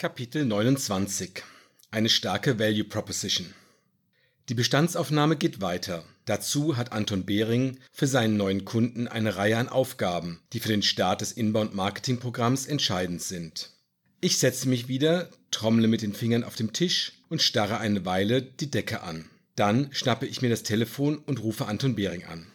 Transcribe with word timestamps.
Kapitel 0.00 0.46
29 0.46 1.42
Eine 1.90 2.08
starke 2.08 2.58
Value 2.58 2.84
Proposition 2.84 3.52
Die 4.48 4.54
Bestandsaufnahme 4.54 5.36
geht 5.36 5.60
weiter. 5.60 6.04
Dazu 6.24 6.78
hat 6.78 6.92
Anton 6.92 7.26
Behring 7.26 7.76
für 7.92 8.06
seinen 8.06 8.38
neuen 8.38 8.64
Kunden 8.64 9.08
eine 9.08 9.36
Reihe 9.36 9.58
an 9.58 9.68
Aufgaben, 9.68 10.40
die 10.54 10.60
für 10.60 10.70
den 10.70 10.80
Start 10.80 11.20
des 11.20 11.32
Inbound-Marketing-Programms 11.32 12.64
entscheidend 12.64 13.20
sind. 13.20 13.72
Ich 14.22 14.38
setze 14.38 14.70
mich 14.70 14.88
wieder, 14.88 15.28
trommle 15.50 15.86
mit 15.86 16.00
den 16.00 16.14
Fingern 16.14 16.44
auf 16.44 16.54
dem 16.54 16.72
Tisch 16.72 17.12
und 17.28 17.42
starre 17.42 17.76
eine 17.76 18.06
Weile 18.06 18.40
die 18.40 18.70
Decke 18.70 19.02
an. 19.02 19.28
Dann 19.54 19.92
schnappe 19.92 20.24
ich 20.24 20.40
mir 20.40 20.48
das 20.48 20.62
Telefon 20.62 21.18
und 21.18 21.42
rufe 21.42 21.66
Anton 21.66 21.94
Behring 21.94 22.24
an. 22.24 22.46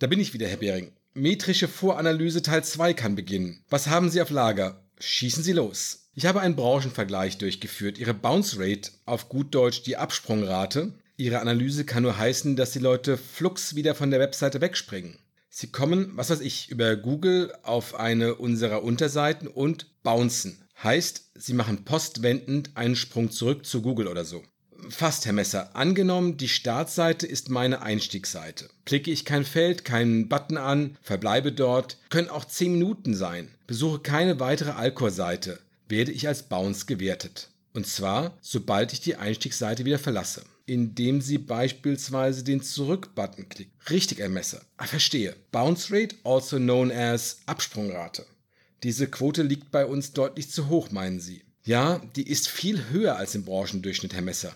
Da 0.00 0.06
bin 0.06 0.20
ich 0.20 0.34
wieder, 0.34 0.48
Herr 0.48 0.58
Behring. 0.58 0.92
Metrische 1.14 1.66
Voranalyse 1.66 2.42
Teil 2.42 2.62
2 2.62 2.92
kann 2.92 3.14
beginnen. 3.14 3.64
Was 3.70 3.86
haben 3.86 4.10
Sie 4.10 4.20
auf 4.20 4.28
Lager? 4.28 4.84
Schießen 4.98 5.42
Sie 5.42 5.52
los. 5.52 5.99
Ich 6.12 6.26
habe 6.26 6.40
einen 6.40 6.56
Branchenvergleich 6.56 7.38
durchgeführt. 7.38 7.96
Ihre 7.98 8.14
Bounce 8.14 8.58
Rate, 8.58 8.90
auf 9.06 9.28
gut 9.28 9.54
Deutsch 9.54 9.84
die 9.84 9.96
Absprungrate. 9.96 10.92
Ihre 11.16 11.38
Analyse 11.38 11.84
kann 11.84 12.02
nur 12.02 12.18
heißen, 12.18 12.56
dass 12.56 12.72
die 12.72 12.80
Leute 12.80 13.16
flugs 13.16 13.76
wieder 13.76 13.94
von 13.94 14.10
der 14.10 14.18
Webseite 14.18 14.60
wegspringen. 14.60 15.18
Sie 15.48 15.68
kommen, 15.68 16.10
was 16.16 16.30
weiß 16.30 16.40
ich, 16.40 16.68
über 16.68 16.96
Google 16.96 17.54
auf 17.62 17.94
eine 17.94 18.34
unserer 18.34 18.82
Unterseiten 18.82 19.46
und 19.46 20.02
bouncen. 20.02 20.58
Heißt, 20.82 21.30
sie 21.36 21.54
machen 21.54 21.84
postwendend 21.84 22.70
einen 22.74 22.96
Sprung 22.96 23.30
zurück 23.30 23.64
zu 23.64 23.80
Google 23.80 24.08
oder 24.08 24.24
so. 24.24 24.42
Fast, 24.88 25.26
Herr 25.26 25.32
Messer. 25.32 25.76
Angenommen, 25.76 26.38
die 26.38 26.48
Startseite 26.48 27.26
ist 27.26 27.50
meine 27.50 27.82
Einstiegsseite. 27.82 28.68
Klicke 28.84 29.12
ich 29.12 29.24
kein 29.24 29.44
Feld, 29.44 29.84
keinen 29.84 30.28
Button 30.28 30.56
an, 30.56 30.96
verbleibe 31.02 31.52
dort, 31.52 31.98
können 32.08 32.30
auch 32.30 32.44
10 32.44 32.72
Minuten 32.72 33.14
sein. 33.14 33.48
Besuche 33.66 34.00
keine 34.00 34.40
weitere 34.40 34.70
Alcor-Seite 34.70 35.60
werde 35.90 36.12
ich 36.12 36.28
als 36.28 36.44
Bounce 36.44 36.86
gewertet. 36.86 37.48
Und 37.72 37.86
zwar, 37.86 38.36
sobald 38.40 38.92
ich 38.92 39.00
die 39.00 39.16
Einstiegsseite 39.16 39.84
wieder 39.84 39.98
verlasse. 39.98 40.42
Indem 40.66 41.20
Sie 41.20 41.38
beispielsweise 41.38 42.44
den 42.44 42.62
Zurück-Button 42.62 43.48
klicken. 43.48 43.72
Richtig, 43.88 44.20
Ermesser. 44.20 44.62
Ah, 44.76 44.86
verstehe. 44.86 45.34
Bounce 45.50 45.92
Rate, 45.92 46.16
also 46.24 46.58
known 46.58 46.92
as 46.92 47.38
Absprungrate. 47.46 48.24
Diese 48.82 49.08
Quote 49.08 49.42
liegt 49.42 49.70
bei 49.70 49.84
uns 49.84 50.12
deutlich 50.12 50.50
zu 50.50 50.68
hoch, 50.68 50.90
meinen 50.90 51.20
Sie. 51.20 51.42
Ja, 51.64 52.00
die 52.16 52.28
ist 52.28 52.48
viel 52.48 52.88
höher 52.90 53.16
als 53.16 53.34
im 53.34 53.44
Branchendurchschnitt, 53.44 54.14
Herr 54.14 54.22
Messer. 54.22 54.54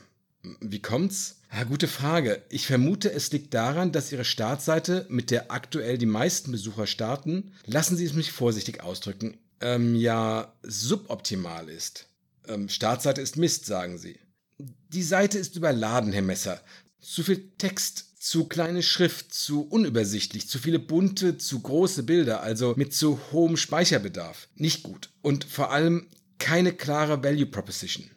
Wie 0.60 0.80
kommt's? 0.80 1.40
Ja, 1.52 1.64
gute 1.64 1.88
Frage. 1.88 2.42
Ich 2.48 2.66
vermute, 2.66 3.12
es 3.12 3.30
liegt 3.32 3.54
daran, 3.54 3.92
dass 3.92 4.12
Ihre 4.12 4.24
Startseite, 4.24 5.06
mit 5.08 5.30
der 5.30 5.50
aktuell 5.50 5.98
die 5.98 6.06
meisten 6.06 6.52
Besucher 6.52 6.86
starten, 6.86 7.52
lassen 7.66 7.96
Sie 7.96 8.04
es 8.04 8.14
mich 8.14 8.32
vorsichtig 8.32 8.82
ausdrücken, 8.82 9.36
ähm, 9.64 9.96
ja 9.96 10.54
suboptimal 10.62 11.68
ist. 11.68 12.06
Ähm, 12.46 12.68
Startseite 12.68 13.20
ist 13.20 13.36
Mist, 13.36 13.66
sagen 13.66 13.98
sie. 13.98 14.18
Die 14.58 15.02
Seite 15.02 15.38
ist 15.38 15.56
überladen, 15.56 16.12
Herr 16.12 16.22
Messer. 16.22 16.60
Zu 17.00 17.22
viel 17.22 17.50
Text, 17.58 18.22
zu 18.22 18.44
kleine 18.44 18.82
Schrift, 18.82 19.34
zu 19.34 19.62
unübersichtlich, 19.62 20.48
zu 20.48 20.58
viele 20.58 20.78
bunte, 20.78 21.38
zu 21.38 21.60
große 21.60 22.04
Bilder, 22.04 22.42
also 22.42 22.74
mit 22.76 22.94
zu 22.94 23.18
hohem 23.32 23.56
Speicherbedarf. 23.56 24.48
Nicht 24.54 24.82
gut. 24.82 25.10
Und 25.22 25.44
vor 25.44 25.72
allem 25.72 26.08
keine 26.38 26.72
klare 26.72 27.22
Value 27.24 27.46
Proposition. 27.46 28.10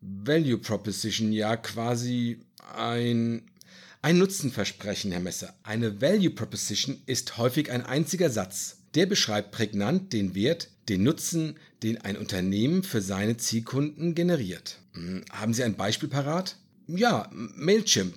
Value 0.00 0.58
Proposition, 0.58 1.32
ja 1.32 1.56
quasi 1.56 2.40
ein 2.76 3.50
ein 4.02 4.18
Nutzenversprechen, 4.18 5.10
Herr 5.10 5.20
Messer. 5.20 5.52
Eine 5.64 6.00
Value 6.00 6.30
Proposition 6.30 7.02
ist 7.06 7.38
häufig 7.38 7.72
ein 7.72 7.84
einziger 7.84 8.30
Satz. 8.30 8.76
Der 8.96 9.04
beschreibt 9.04 9.52
prägnant 9.52 10.14
den 10.14 10.34
Wert, 10.34 10.70
den 10.88 11.02
Nutzen, 11.02 11.56
den 11.82 12.00
ein 12.00 12.16
Unternehmen 12.16 12.82
für 12.82 13.02
seine 13.02 13.36
Zielkunden 13.36 14.14
generiert. 14.14 14.78
Hm, 14.94 15.22
haben 15.30 15.52
Sie 15.52 15.62
ein 15.62 15.76
Beispiel 15.76 16.08
parat? 16.08 16.56
Ja, 16.86 17.28
Mailchimp 17.30 18.14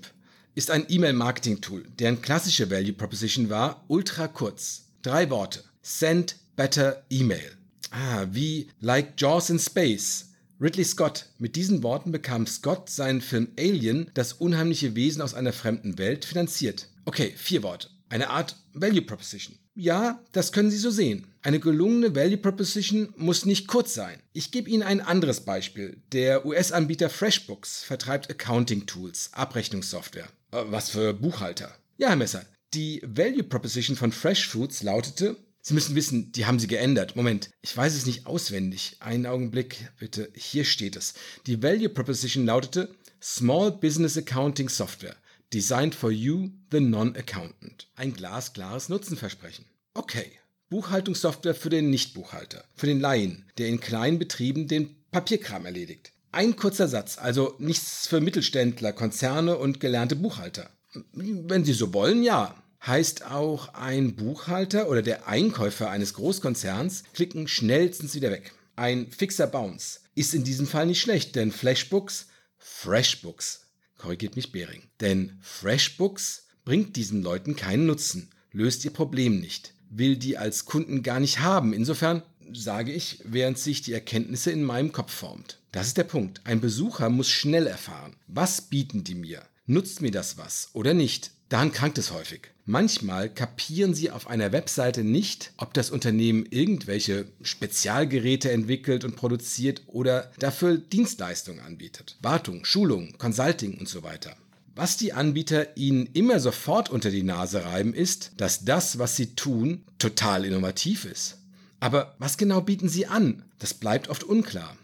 ist 0.56 0.72
ein 0.72 0.86
E-Mail-Marketing-Tool, 0.88 1.86
deren 2.00 2.22
klassische 2.22 2.72
Value 2.72 2.94
Proposition 2.94 3.50
war 3.50 3.84
ultra 3.90 4.30
kurz. 4.30 4.86
Drei 5.02 5.30
Worte. 5.30 5.66
Send 5.82 6.38
better 6.56 7.04
E-Mail. 7.10 7.58
Ah, 7.92 8.28
wie 8.32 8.70
like 8.80 9.14
Jaws 9.18 9.50
in 9.50 9.60
Space. 9.60 10.30
Ridley 10.62 10.86
Scott. 10.86 11.26
Mit 11.40 11.58
diesen 11.58 11.84
Worten 11.84 12.14
bekam 12.14 12.48
Scott 12.48 12.90
seinen 12.90 13.20
Film 13.20 13.50
Alien, 13.60 14.12
das 14.14 14.32
unheimliche 14.32 14.96
Wesen 14.96 15.22
aus 15.22 15.34
einer 15.34 15.52
fremden 15.52 15.98
Welt, 15.98 16.24
finanziert. 16.24 16.88
Okay, 17.04 17.34
vier 17.36 17.64
Worte. 17.64 17.90
Eine 18.08 18.30
Art 18.30 18.56
Value 18.74 19.02
Proposition. 19.02 19.58
Ja, 19.80 20.22
das 20.34 20.52
können 20.52 20.70
Sie 20.70 20.78
so 20.78 20.92
sehen. 20.92 21.26
Eine 21.42 21.62
gelungene 21.62 22.14
Value 22.14 22.36
Proposition 22.36 23.14
muss 23.16 23.46
nicht 23.46 23.68
kurz 23.68 23.94
sein. 23.94 24.20
Ich 24.34 24.52
gebe 24.52 24.70
Ihnen 24.70 24.84
ein 24.84 25.00
anderes 25.00 25.40
Beispiel. 25.40 25.96
Der 26.12 26.46
US-Anbieter 26.46 27.10
FreshBooks 27.10 27.84
vertreibt 27.84 28.30
Accounting-Tools, 28.30 29.30
Abrechnungssoftware. 29.32 30.28
Äh, 30.52 30.64
was 30.66 30.90
für 30.90 31.14
Buchhalter. 31.14 31.74
Ja, 31.98 32.10
Herr 32.10 32.18
Messer, 32.18 32.46
die 32.74 33.02
Value 33.06 33.44
Proposition 33.44 33.96
von 33.96 34.12
Fresh 34.12 34.50
Foods 34.50 34.84
lautete, 34.84 35.38
Sie 35.62 35.74
müssen 35.74 35.96
wissen, 35.96 36.32
die 36.34 36.46
haben 36.46 36.60
sie 36.60 36.68
geändert. 36.68 37.16
Moment, 37.16 37.50
ich 37.62 37.76
weiß 37.76 37.94
es 37.96 38.06
nicht 38.06 38.26
auswendig. 38.26 38.98
Einen 39.00 39.26
Augenblick, 39.26 39.90
bitte. 39.98 40.30
Hier 40.34 40.66
steht 40.66 40.96
es. 40.98 41.14
Die 41.48 41.62
Value 41.64 41.90
Proposition 41.90 42.46
lautete 42.46 42.96
Small 43.22 43.72
Business 43.72 44.18
Accounting 44.18 44.68
Software. 44.68 45.16
Designed 45.52 45.96
for 45.96 46.12
you, 46.12 46.52
the 46.72 46.80
non-accountant. 46.80 47.88
Ein 47.96 48.14
glasklares 48.14 48.88
Nutzenversprechen. 48.88 49.66
Okay. 49.96 50.32
Buchhaltungssoftware 50.70 51.56
für 51.56 51.72
den 51.72 51.90
Nichtbuchhalter, 51.90 52.64
für 52.76 52.86
den 52.86 53.00
Laien, 53.00 53.50
der 53.58 53.68
in 53.68 53.80
kleinen 53.80 54.20
Betrieben 54.20 54.68
den 54.68 54.96
Papierkram 55.10 55.66
erledigt. 55.66 56.12
Ein 56.32 56.56
kurzer 56.56 56.88
Satz, 56.88 57.18
also 57.18 57.56
nichts 57.58 58.06
für 58.06 58.22
Mittelständler, 58.22 58.94
Konzerne 58.94 59.58
und 59.58 59.80
gelernte 59.80 60.16
Buchhalter. 60.16 60.70
Wenn 61.14 61.66
Sie 61.66 61.74
so 61.74 61.96
wollen, 61.96 62.22
ja. 62.22 62.54
Heißt 62.86 63.26
auch, 63.26 63.74
ein 63.74 64.16
Buchhalter 64.16 64.88
oder 64.88 65.02
der 65.02 65.28
Einkäufer 65.28 65.90
eines 65.90 66.14
Großkonzerns 66.14 67.06
klicken 67.14 67.48
schnellstens 67.48 68.14
wieder 68.14 68.30
weg. 68.30 68.54
Ein 68.76 69.12
fixer 69.12 69.48
Bounce 69.48 70.02
ist 70.14 70.36
in 70.36 70.44
diesem 70.44 70.68
Fall 70.68 70.86
nicht 70.86 71.02
schlecht, 71.02 71.36
denn 71.36 71.52
Flashbooks, 71.52 72.28
Freshbooks 72.60 73.66
korrigiert 74.00 74.36
mich 74.36 74.52
Behring. 74.52 74.82
Denn 75.00 75.38
FreshBooks 75.42 76.48
bringt 76.66 76.96
diesen 76.96 77.22
Leuten 77.22 77.56
keinen 77.56 77.86
Nutzen, 77.86 78.30
löst 78.52 78.84
ihr 78.84 78.92
Problem 78.92 79.40
nicht, 79.40 79.74
will 79.92 80.18
die 80.18 80.38
als 80.38 80.66
Kunden 80.66 81.04
gar 81.04 81.20
nicht 81.20 81.40
haben. 81.40 81.74
Insofern 81.74 82.24
sage 82.52 82.92
ich, 82.92 83.20
während 83.26 83.60
sich 83.60 83.84
die 83.84 83.94
Erkenntnisse 83.94 84.52
in 84.52 84.64
meinem 84.64 84.92
Kopf 84.92 85.14
formt. 85.14 85.60
Das 85.72 85.88
ist 85.88 85.98
der 85.98 86.04
Punkt. 86.04 86.42
Ein 86.46 86.62
Besucher 86.62 87.10
muss 87.10 87.30
schnell 87.30 87.68
erfahren, 87.68 88.16
was 88.28 88.62
bieten 88.62 89.04
die 89.04 89.16
mir? 89.16 89.44
Nutzt 89.68 90.02
mir 90.02 90.10
das 90.10 90.38
was 90.38 90.70
oder 90.74 90.96
nicht? 90.96 91.32
Daran 91.50 91.72
krankt 91.72 91.98
es 91.98 92.12
häufig. 92.12 92.42
Manchmal 92.66 93.28
kapieren 93.28 93.96
sie 93.96 94.12
auf 94.12 94.28
einer 94.28 94.52
Webseite 94.52 95.04
nicht, 95.04 95.52
ob 95.58 95.74
das 95.74 95.90
Unternehmen 95.90 96.46
irgendwelche 96.46 97.26
Spezialgeräte 97.42 98.52
entwickelt 98.52 99.04
und 99.04 99.16
produziert 99.16 99.82
oder 99.88 100.32
dafür 100.38 100.78
Dienstleistungen 100.78 101.62
anbietet. 101.62 102.18
Wartung, 102.22 102.66
Schulung, 102.66 103.18
Consulting 103.18 103.80
und 103.80 103.90
so 103.90 104.04
weiter. 104.04 104.36
Was 104.76 104.98
die 104.98 105.14
Anbieter 105.14 105.76
ihnen 105.76 106.06
immer 106.14 106.40
sofort 106.40 106.92
unter 106.92 107.10
die 107.10 107.24
Nase 107.24 107.66
reiben, 107.66 107.96
ist, 107.96 108.34
dass 108.38 108.64
das, 108.64 109.00
was 109.00 109.16
sie 109.16 109.34
tun, 109.34 109.84
total 109.98 110.46
innovativ 110.46 111.06
ist. 111.06 111.40
Aber 111.80 112.16
was 112.20 112.38
genau 112.38 112.62
bieten 112.62 112.88
sie 112.88 113.08
an? 113.08 113.44
Das 113.58 113.74
bleibt 113.74 114.10
oft 114.10 114.24
unklar. 114.24 114.78